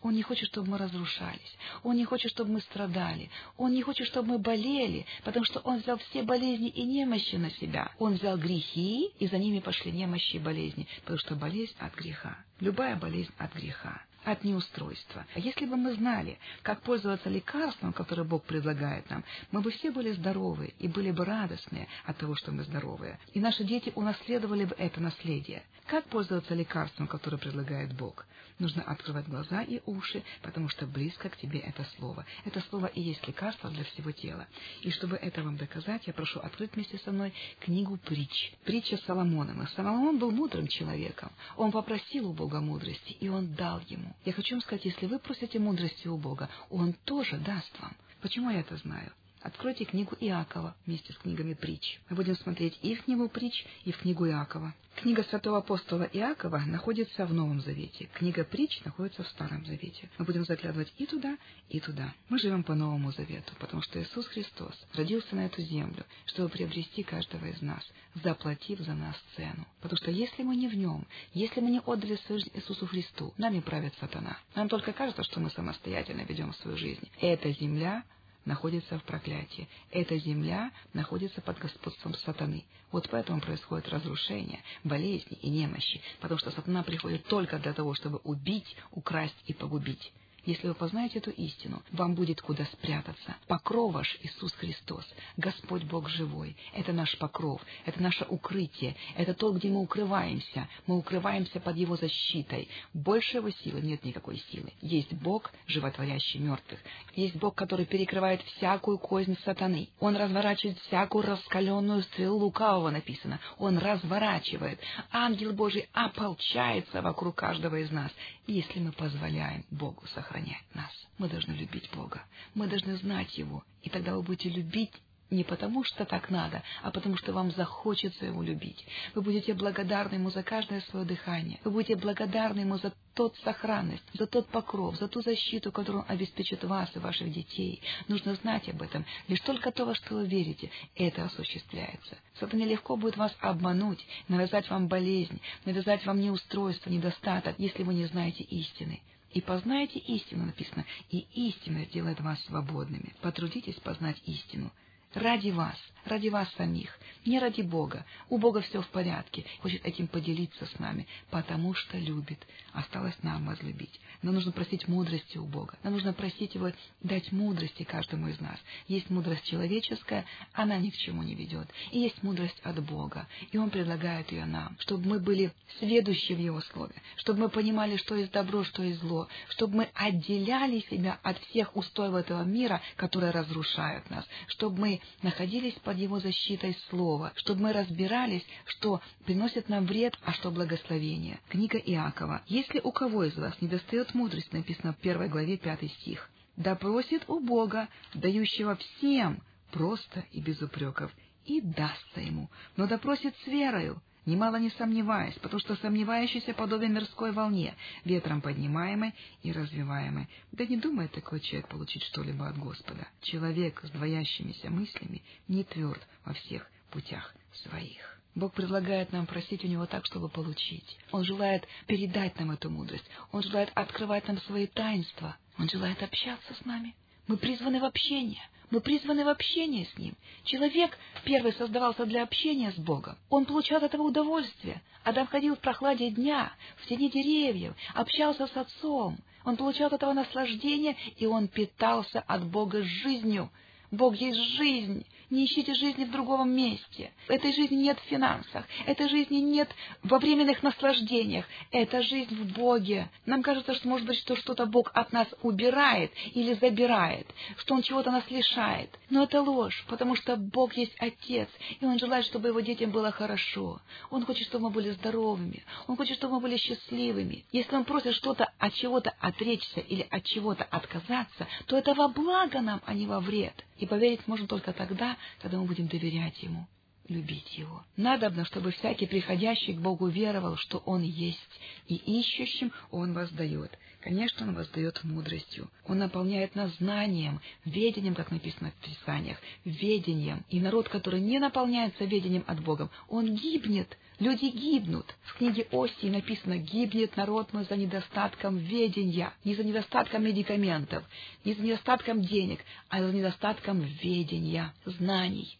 Он 0.00 0.14
не 0.14 0.22
хочет, 0.22 0.48
чтобы 0.48 0.70
мы 0.70 0.78
разрушались. 0.78 1.56
Он 1.82 1.96
не 1.96 2.04
хочет, 2.04 2.30
чтобы 2.30 2.52
мы 2.52 2.60
страдали. 2.60 3.30
Он 3.56 3.72
не 3.72 3.82
хочет, 3.82 4.06
чтобы 4.06 4.28
мы 4.28 4.38
болели, 4.38 5.06
потому 5.24 5.44
что 5.44 5.58
Он 5.60 5.80
взял 5.80 5.98
все 5.98 6.22
болезни 6.22 6.68
и 6.68 6.84
немощи 6.84 7.34
на 7.34 7.50
себя. 7.50 7.90
Он 7.98 8.14
взял 8.14 8.38
грехи, 8.38 9.10
и 9.18 9.26
за 9.26 9.38
ними 9.38 9.58
пошли 9.58 9.90
немощи 9.90 10.36
и 10.36 10.38
болезни, 10.38 10.86
потому 11.00 11.18
что 11.18 11.34
болезнь 11.34 11.74
от 11.78 11.94
греха. 11.94 12.38
Любая 12.60 12.96
болезнь 12.96 13.32
от 13.38 13.52
греха 13.54 14.02
от 14.32 14.44
неустройства. 14.44 15.26
Если 15.34 15.66
бы 15.66 15.76
мы 15.76 15.94
знали, 15.94 16.38
как 16.62 16.82
пользоваться 16.82 17.28
лекарством, 17.28 17.92
которое 17.92 18.24
Бог 18.24 18.44
предлагает 18.44 19.08
нам, 19.10 19.24
мы 19.50 19.60
бы 19.60 19.70
все 19.70 19.90
были 19.90 20.12
здоровы 20.12 20.74
и 20.78 20.88
были 20.88 21.10
бы 21.10 21.24
радостны 21.24 21.88
от 22.04 22.16
того, 22.18 22.34
что 22.34 22.52
мы 22.52 22.64
здоровые. 22.64 23.18
И 23.32 23.40
наши 23.40 23.64
дети 23.64 23.92
унаследовали 23.94 24.64
бы 24.64 24.74
это 24.78 25.00
наследие. 25.00 25.62
Как 25.86 26.04
пользоваться 26.04 26.54
лекарством, 26.54 27.06
которое 27.06 27.38
предлагает 27.38 27.94
Бог? 27.94 28.26
Нужно 28.58 28.82
открывать 28.82 29.28
глаза 29.28 29.62
и 29.62 29.80
уши, 29.86 30.22
потому 30.42 30.68
что 30.68 30.86
близко 30.86 31.28
к 31.28 31.36
тебе 31.36 31.60
это 31.60 31.86
слово. 31.96 32.26
Это 32.44 32.60
слово 32.68 32.86
и 32.86 33.00
есть 33.00 33.26
лекарство 33.26 33.70
для 33.70 33.84
всего 33.84 34.10
тела. 34.10 34.46
И 34.82 34.90
чтобы 34.90 35.16
это 35.16 35.42
вам 35.42 35.56
доказать, 35.56 36.06
я 36.06 36.12
прошу 36.12 36.40
открыть 36.40 36.74
вместе 36.74 36.98
со 36.98 37.12
мной 37.12 37.32
книгу 37.60 37.96
притч. 37.98 38.52
Притча 38.64 38.96
Соломона. 39.06 39.68
Соломон 39.76 40.18
был 40.18 40.32
мудрым 40.32 40.66
человеком. 40.66 41.30
Он 41.56 41.70
попросил 41.70 42.28
у 42.28 42.32
Бога 42.32 42.60
мудрости, 42.60 43.12
и 43.12 43.28
он 43.28 43.54
дал 43.54 43.80
ему. 43.86 44.14
Я 44.24 44.32
хочу 44.32 44.54
вам 44.54 44.62
сказать, 44.62 44.84
если 44.84 45.06
вы 45.06 45.18
просите 45.18 45.58
мудрости 45.58 46.08
у 46.08 46.16
Бога, 46.16 46.48
Он 46.70 46.92
тоже 47.04 47.36
даст 47.38 47.78
вам. 47.80 47.96
Почему 48.20 48.50
я 48.50 48.60
это 48.60 48.76
знаю? 48.76 49.12
Откройте 49.48 49.86
книгу 49.86 50.14
Иакова 50.20 50.76
вместе 50.84 51.14
с 51.14 51.16
книгами 51.16 51.54
притч. 51.54 52.00
Мы 52.10 52.16
будем 52.16 52.36
смотреть 52.36 52.78
и 52.82 52.94
в 52.94 53.04
книгу 53.04 53.30
притч, 53.30 53.64
и 53.86 53.92
в 53.92 53.96
книгу 53.96 54.28
Иакова. 54.28 54.74
Книга 54.96 55.24
святого 55.24 55.58
апостола 55.58 56.02
Иакова 56.02 56.58
находится 56.66 57.24
в 57.24 57.32
Новом 57.32 57.62
Завете. 57.62 58.10
Книга 58.12 58.44
притч 58.44 58.78
находится 58.84 59.22
в 59.22 59.28
Старом 59.28 59.64
Завете. 59.64 60.10
Мы 60.18 60.26
будем 60.26 60.44
заглядывать 60.44 60.92
и 60.98 61.06
туда, 61.06 61.38
и 61.70 61.80
туда. 61.80 62.12
Мы 62.28 62.38
живем 62.38 62.62
по 62.62 62.74
Новому 62.74 63.10
Завету, 63.12 63.54
потому 63.58 63.80
что 63.80 64.02
Иисус 64.02 64.26
Христос 64.26 64.74
родился 64.92 65.34
на 65.34 65.46
эту 65.46 65.62
землю, 65.62 66.04
чтобы 66.26 66.50
приобрести 66.50 67.02
каждого 67.02 67.46
из 67.46 67.62
нас, 67.62 67.82
заплатив 68.22 68.80
за 68.80 68.92
нас 68.92 69.16
цену. 69.34 69.66
Потому 69.80 69.96
что 69.96 70.10
если 70.10 70.42
мы 70.42 70.56
не 70.56 70.68
в 70.68 70.76
Нем, 70.76 71.06
если 71.32 71.62
мы 71.62 71.70
не 71.70 71.80
отдали 71.80 72.16
свою 72.26 72.42
жизнь 72.42 72.54
Иисусу 72.54 72.86
Христу, 72.86 73.32
нами 73.38 73.60
правит 73.60 73.94
сатана. 73.98 74.36
Нам 74.54 74.68
только 74.68 74.92
кажется, 74.92 75.22
что 75.22 75.40
мы 75.40 75.48
самостоятельно 75.48 76.20
ведем 76.28 76.52
свою 76.52 76.76
жизнь. 76.76 77.08
Эта 77.18 77.50
земля 77.52 78.04
находится 78.44 78.98
в 78.98 79.04
проклятии. 79.04 79.68
Эта 79.90 80.18
земля 80.18 80.70
находится 80.92 81.40
под 81.40 81.58
господством 81.58 82.14
сатаны. 82.14 82.64
Вот 82.90 83.08
поэтому 83.10 83.40
происходит 83.40 83.88
разрушение, 83.88 84.60
болезни 84.84 85.36
и 85.42 85.50
немощи, 85.50 86.00
потому 86.20 86.38
что 86.38 86.50
сатана 86.50 86.82
приходит 86.82 87.24
только 87.26 87.58
для 87.58 87.72
того, 87.72 87.94
чтобы 87.94 88.18
убить, 88.24 88.76
украсть 88.92 89.36
и 89.46 89.52
погубить. 89.52 90.12
Если 90.44 90.66
вы 90.68 90.74
познаете 90.74 91.18
эту 91.18 91.30
истину, 91.30 91.82
вам 91.92 92.14
будет 92.14 92.40
куда 92.40 92.64
спрятаться. 92.66 93.36
Покров 93.48 93.92
ваш 93.92 94.18
Иисус 94.22 94.52
Христос, 94.52 95.04
Господь 95.36 95.84
Бог 95.84 96.08
живой. 96.08 96.56
Это 96.72 96.92
наш 96.92 97.16
покров, 97.18 97.60
это 97.84 98.02
наше 98.02 98.24
укрытие, 98.28 98.96
это 99.16 99.34
то, 99.34 99.52
где 99.52 99.68
мы 99.68 99.80
укрываемся. 99.80 100.68
Мы 100.86 100.96
укрываемся 100.96 101.60
под 101.60 101.76
Его 101.76 101.96
защитой. 101.96 102.68
Больше 102.94 103.38
Его 103.38 103.50
силы 103.50 103.80
нет 103.80 104.04
никакой 104.04 104.38
силы. 104.50 104.72
Есть 104.80 105.12
Бог, 105.12 105.52
животворящий 105.66 106.40
мертвых. 106.40 106.80
Есть 107.14 107.36
Бог, 107.36 107.54
который 107.54 107.84
перекрывает 107.84 108.40
всякую 108.42 108.98
кознь 108.98 109.36
сатаны. 109.44 109.88
Он 110.00 110.16
разворачивает 110.16 110.78
всякую 110.80 111.26
раскаленную 111.26 112.02
стрелу 112.04 112.38
лукавого, 112.38 112.90
написано. 112.90 113.40
Он 113.58 113.78
разворачивает. 113.78 114.80
Ангел 115.10 115.52
Божий 115.52 115.88
ополчается 115.92 117.02
вокруг 117.02 117.34
каждого 117.34 117.76
из 117.76 117.90
нас, 117.90 118.10
если 118.46 118.80
мы 118.80 118.92
позволяем 118.92 119.64
Богу 119.70 120.06
сохранять 120.28 120.64
нас. 120.74 120.90
Мы 121.18 121.28
должны 121.28 121.52
любить 121.52 121.88
Бога. 121.94 122.22
Мы 122.54 122.66
должны 122.66 122.96
знать 122.96 123.36
Его. 123.38 123.64
И 123.82 123.90
тогда 123.90 124.14
вы 124.14 124.22
будете 124.22 124.50
любить 124.50 124.92
не 125.30 125.44
потому, 125.44 125.84
что 125.84 126.06
так 126.06 126.30
надо, 126.30 126.62
а 126.82 126.90
потому, 126.90 127.18
что 127.18 127.34
вам 127.34 127.50
захочется 127.50 128.24
его 128.24 128.42
любить. 128.42 128.82
Вы 129.14 129.20
будете 129.20 129.52
благодарны 129.52 130.14
ему 130.14 130.30
за 130.30 130.42
каждое 130.42 130.80
свое 130.80 131.04
дыхание. 131.04 131.60
Вы 131.64 131.70
будете 131.70 131.96
благодарны 131.96 132.60
ему 132.60 132.78
за 132.78 132.94
тот 133.12 133.36
сохранность, 133.44 134.04
за 134.14 134.26
тот 134.26 134.48
покров, 134.48 134.96
за 134.96 135.06
ту 135.06 135.20
защиту, 135.20 135.70
которую 135.70 136.04
он 136.04 136.10
обеспечит 136.10 136.64
вас 136.64 136.88
и 136.96 136.98
ваших 136.98 137.30
детей. 137.30 137.82
Нужно 138.08 138.36
знать 138.36 138.70
об 138.70 138.80
этом. 138.80 139.04
Лишь 139.26 139.40
только 139.40 139.70
то, 139.70 139.84
во 139.84 139.94
что 139.94 140.14
вы 140.14 140.26
верите, 140.26 140.70
это 140.94 141.24
осуществляется. 141.24 142.16
Сатане 142.40 142.64
легко 142.64 142.96
будет 142.96 143.18
вас 143.18 143.36
обмануть, 143.40 144.06
навязать 144.28 144.70
вам 144.70 144.88
болезнь, 144.88 145.42
навязать 145.66 146.06
вам 146.06 146.20
неустройство, 146.20 146.88
недостаток, 146.88 147.56
если 147.58 147.82
вы 147.82 147.92
не 147.92 148.06
знаете 148.06 148.44
истины. 148.44 149.02
И 149.32 149.40
познаете 149.40 149.98
истину, 149.98 150.46
написано, 150.46 150.86
и 151.10 151.26
истина 151.48 151.84
сделает 151.86 152.20
вас 152.20 152.42
свободными. 152.44 153.14
Потрудитесь 153.20 153.76
познать 153.76 154.20
истину 154.24 154.72
ради 155.14 155.50
вас, 155.50 155.76
ради 156.04 156.28
вас 156.28 156.48
самих, 156.54 156.98
не 157.24 157.38
ради 157.38 157.62
Бога. 157.62 158.04
У 158.28 158.38
Бога 158.38 158.60
все 158.62 158.82
в 158.82 158.88
порядке, 158.88 159.44
хочет 159.60 159.84
этим 159.84 160.06
поделиться 160.06 160.66
с 160.66 160.78
нами, 160.78 161.06
потому 161.30 161.74
что 161.74 161.98
любит. 161.98 162.38
Осталось 162.72 163.16
нам 163.22 163.46
возлюбить. 163.46 164.00
Нам 164.22 164.34
нужно 164.34 164.52
просить 164.52 164.88
мудрости 164.88 165.38
у 165.38 165.44
Бога. 165.44 165.78
Нам 165.82 165.92
нужно 165.92 166.12
просить 166.12 166.54
Его 166.54 166.72
дать 167.02 167.30
мудрости 167.32 167.82
каждому 167.84 168.28
из 168.28 168.40
нас. 168.40 168.58
Есть 168.86 169.10
мудрость 169.10 169.44
человеческая, 169.44 170.24
она 170.52 170.78
ни 170.78 170.90
к 170.90 170.96
чему 170.96 171.22
не 171.22 171.34
ведет. 171.34 171.68
И 171.92 172.00
есть 172.00 172.22
мудрость 172.22 172.58
от 172.62 172.82
Бога, 172.84 173.26
и 173.52 173.58
Он 173.58 173.70
предлагает 173.70 174.32
ее 174.32 174.44
нам, 174.44 174.76
чтобы 174.80 175.08
мы 175.08 175.20
были 175.20 175.52
сведущи 175.78 176.32
в 176.32 176.38
Его 176.38 176.60
Слове, 176.60 176.94
чтобы 177.16 177.40
мы 177.40 177.48
понимали, 177.48 177.96
что 177.96 178.16
есть 178.16 178.32
добро, 178.32 178.64
что 178.64 178.82
есть 178.82 179.00
зло, 179.00 179.28
чтобы 179.50 179.76
мы 179.76 179.88
отделяли 179.94 180.80
себя 180.90 181.18
от 181.22 181.38
всех 181.44 181.76
устоев 181.76 182.14
этого 182.14 182.42
мира, 182.42 182.80
которые 182.96 183.30
разрушают 183.30 184.08
нас, 184.10 184.24
чтобы 184.48 184.80
мы 184.80 185.00
находились 185.22 185.74
под 185.74 185.96
Его 185.96 186.20
защитой 186.20 186.76
Слова, 186.90 187.32
чтобы 187.36 187.62
мы 187.62 187.72
разбирались, 187.72 188.44
что 188.64 189.00
приносит 189.24 189.68
нам 189.68 189.86
вред, 189.86 190.18
а 190.24 190.32
что 190.32 190.50
благословение. 190.50 191.40
Книга 191.48 191.78
Иакова. 191.78 192.42
«Если 192.46 192.80
у 192.80 192.92
кого 192.92 193.24
из 193.24 193.36
вас 193.36 193.60
не 193.60 193.68
достает 193.68 194.14
мудрость», 194.14 194.52
написано 194.52 194.92
в 194.92 194.98
первой 194.98 195.28
главе 195.28 195.56
пятый 195.56 195.88
стих, 195.88 196.30
«да 196.56 196.74
просит 196.74 197.24
у 197.28 197.40
Бога, 197.40 197.88
дающего 198.14 198.76
всем, 198.76 199.42
просто 199.70 200.24
и 200.32 200.40
без 200.40 200.60
упреков, 200.62 201.12
и 201.44 201.60
дастся 201.60 202.20
ему, 202.20 202.50
но 202.76 202.86
допросит 202.86 203.34
с 203.44 203.46
верою, 203.46 204.02
немало 204.28 204.56
не 204.56 204.70
сомневаясь, 204.70 205.34
потому 205.36 205.58
что 205.58 205.74
сомневающийся 205.76 206.52
подобен 206.52 206.92
мирской 206.92 207.32
волне, 207.32 207.74
ветром 208.04 208.42
поднимаемой 208.42 209.14
и 209.42 209.52
развиваемой. 209.52 210.28
Да 210.52 210.66
не 210.66 210.76
думает 210.76 211.12
такой 211.12 211.40
человек 211.40 211.68
получить 211.68 212.04
что-либо 212.04 212.46
от 212.46 212.58
Господа. 212.58 213.08
Человек 213.22 213.80
с 213.82 213.90
двоящимися 213.90 214.70
мыслями 214.70 215.22
не 215.48 215.64
тверд 215.64 216.06
во 216.24 216.34
всех 216.34 216.70
путях 216.90 217.34
своих. 217.52 218.20
Бог 218.34 218.52
предлагает 218.52 219.12
нам 219.12 219.26
просить 219.26 219.64
у 219.64 219.66
Него 219.66 219.86
так, 219.86 220.04
чтобы 220.06 220.28
получить. 220.28 220.98
Он 221.10 221.24
желает 221.24 221.66
передать 221.86 222.38
нам 222.38 222.50
эту 222.50 222.70
мудрость. 222.70 223.08
Он 223.32 223.42
желает 223.42 223.72
открывать 223.74 224.28
нам 224.28 224.38
свои 224.42 224.66
таинства. 224.66 225.36
Он 225.58 225.68
желает 225.68 226.02
общаться 226.02 226.54
с 226.54 226.64
нами. 226.64 226.94
Мы 227.28 227.36
призваны 227.36 227.78
в 227.78 227.84
общение. 227.84 228.42
Мы 228.70 228.80
призваны 228.80 229.24
в 229.24 229.28
общение 229.28 229.86
с 229.86 229.98
Ним. 229.98 230.14
Человек 230.44 230.98
первый 231.24 231.52
создавался 231.52 232.06
для 232.06 232.22
общения 232.22 232.72
с 232.72 232.76
Богом. 232.76 233.16
Он 233.30 233.44
получал 233.44 233.78
от 233.78 233.84
этого 233.84 234.02
удовольствие. 234.02 234.82
Адам 235.04 235.26
ходил 235.26 235.56
в 235.56 235.60
прохладе 235.60 236.10
дня, 236.10 236.52
в 236.76 236.86
тени 236.86 237.10
деревьев, 237.10 237.74
общался 237.94 238.46
с 238.46 238.56
Отцом. 238.56 239.18
Он 239.44 239.56
получал 239.56 239.86
от 239.88 239.94
этого 239.94 240.12
наслаждение, 240.12 240.96
и 241.16 241.26
он 241.26 241.48
питался 241.48 242.20
от 242.20 242.46
Бога 242.46 242.82
жизнью. 242.82 243.50
Бог 243.90 244.16
есть 244.16 244.38
жизнь. 244.56 245.06
Не 245.30 245.44
ищите 245.44 245.74
жизни 245.74 246.04
в 246.04 246.10
другом 246.10 246.50
месте. 246.50 247.12
Этой 247.28 247.52
жизни 247.52 247.76
нет 247.76 247.98
в 247.98 248.08
финансах. 248.08 248.64
Этой 248.86 249.10
жизни 249.10 249.36
нет 249.36 249.68
во 250.02 250.18
временных 250.18 250.62
наслаждениях. 250.62 251.44
Это 251.70 252.02
жизнь 252.02 252.34
в 252.34 252.54
Боге. 252.54 253.10
Нам 253.26 253.42
кажется, 253.42 253.74
что, 253.74 253.88
может 253.88 254.06
быть, 254.06 254.18
что 254.18 254.36
что-то 254.36 254.64
Бог 254.64 254.90
от 254.94 255.12
нас 255.12 255.28
убирает 255.42 256.12
или 256.32 256.54
забирает, 256.54 257.26
что 257.58 257.74
Он 257.74 257.82
чего-то 257.82 258.10
нас 258.10 258.24
лишает. 258.30 258.88
Но 259.10 259.24
это 259.24 259.42
ложь, 259.42 259.84
потому 259.86 260.14
что 260.16 260.36
Бог 260.36 260.74
есть 260.78 260.94
Отец, 260.98 261.50
и 261.78 261.84
Он 261.84 261.98
желает, 261.98 262.24
чтобы 262.24 262.48
Его 262.48 262.60
детям 262.60 262.90
было 262.90 263.10
хорошо. 263.10 263.82
Он 264.10 264.24
хочет, 264.24 264.46
чтобы 264.46 264.64
мы 264.64 264.70
были 264.70 264.90
здоровыми. 264.92 265.62
Он 265.88 265.96
хочет, 265.98 266.16
чтобы 266.16 266.36
мы 266.36 266.40
были 266.40 266.56
счастливыми. 266.56 267.44
Если 267.52 267.76
Он 267.76 267.84
просит 267.84 268.14
что-то 268.14 268.50
от 268.58 268.72
чего-то 268.72 269.12
отречься 269.20 269.80
или 269.80 270.06
от 270.10 270.24
чего-то 270.24 270.64
отказаться, 270.64 271.46
то 271.66 271.76
это 271.76 271.92
во 271.92 272.08
благо 272.08 272.62
нам, 272.62 272.80
а 272.86 272.94
не 272.94 273.06
во 273.06 273.20
вред. 273.20 273.52
И 273.78 273.86
поверить 273.86 274.26
можно 274.26 274.46
только 274.46 274.72
тогда, 274.72 275.16
когда 275.40 275.58
мы 275.58 275.64
будем 275.64 275.86
доверять 275.86 276.42
Ему, 276.42 276.66
любить 277.08 277.56
Его. 277.56 277.84
Надобно, 277.96 278.44
чтобы 278.44 278.72
всякий 278.72 279.06
приходящий 279.06 279.74
к 279.74 279.80
Богу 279.80 280.08
веровал, 280.08 280.56
что 280.56 280.78
Он 280.78 281.02
есть, 281.02 281.60
и 281.86 281.94
ищущим 281.94 282.72
Он 282.90 283.12
воздает. 283.12 283.78
Конечно, 284.00 284.46
Он 284.46 284.54
воздает 284.54 285.02
мудростью. 285.04 285.70
Он 285.86 285.98
наполняет 285.98 286.54
нас 286.54 286.74
знанием, 286.76 287.40
ведением, 287.64 288.14
как 288.14 288.30
написано 288.30 288.72
в 288.72 288.84
Писаниях, 288.84 289.38
ведением. 289.64 290.44
И 290.50 290.60
народ, 290.60 290.88
который 290.88 291.20
не 291.20 291.38
наполняется 291.38 292.04
ведением 292.04 292.44
от 292.46 292.60
Бога, 292.62 292.90
он 293.08 293.34
гибнет. 293.34 293.96
Люди 294.18 294.46
гибнут. 294.46 295.06
В 295.22 295.34
книге 295.34 295.68
Осии 295.70 296.08
написано 296.08 296.58
«Гибнет 296.58 297.16
народ 297.16 297.52
мой 297.52 297.64
за 297.64 297.76
недостатком 297.76 298.56
ведения». 298.58 299.32
Не 299.44 299.54
за 299.54 299.62
недостатком 299.62 300.24
медикаментов, 300.24 301.04
не 301.44 301.54
за 301.54 301.62
недостатком 301.62 302.22
денег, 302.22 302.58
а 302.88 303.00
за 303.00 303.12
недостатком 303.12 303.80
ведения, 303.80 304.74
знаний. 304.84 305.56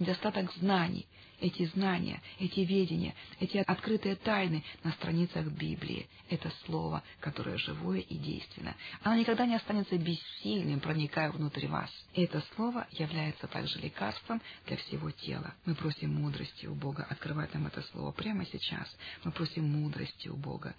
Недостаток 0.00 0.52
знаний 0.54 1.06
эти 1.40 1.64
знания, 1.66 2.20
эти 2.38 2.60
ведения, 2.60 3.14
эти 3.38 3.58
открытые 3.58 4.16
тайны 4.16 4.64
на 4.84 4.92
страницах 4.92 5.46
Библии. 5.46 6.08
Это 6.28 6.52
слово, 6.64 7.02
которое 7.20 7.58
живое 7.58 8.00
и 8.00 8.16
действенно. 8.16 8.76
Оно 9.02 9.16
никогда 9.16 9.46
не 9.46 9.56
останется 9.56 9.96
бессильным, 9.98 10.80
проникая 10.80 11.30
внутрь 11.30 11.66
вас. 11.66 11.90
Это 12.14 12.42
слово 12.54 12.86
является 12.92 13.46
также 13.46 13.78
лекарством 13.78 14.40
для 14.66 14.76
всего 14.76 15.10
тела. 15.10 15.54
Мы 15.64 15.74
просим 15.74 16.14
мудрости 16.14 16.66
у 16.66 16.74
Бога 16.74 17.06
открывать 17.08 17.52
нам 17.54 17.66
это 17.66 17.82
слово 17.82 18.12
прямо 18.12 18.44
сейчас. 18.46 18.88
Мы 19.24 19.32
просим 19.32 19.64
мудрости 19.64 20.28
у 20.28 20.36
Бога. 20.36 20.74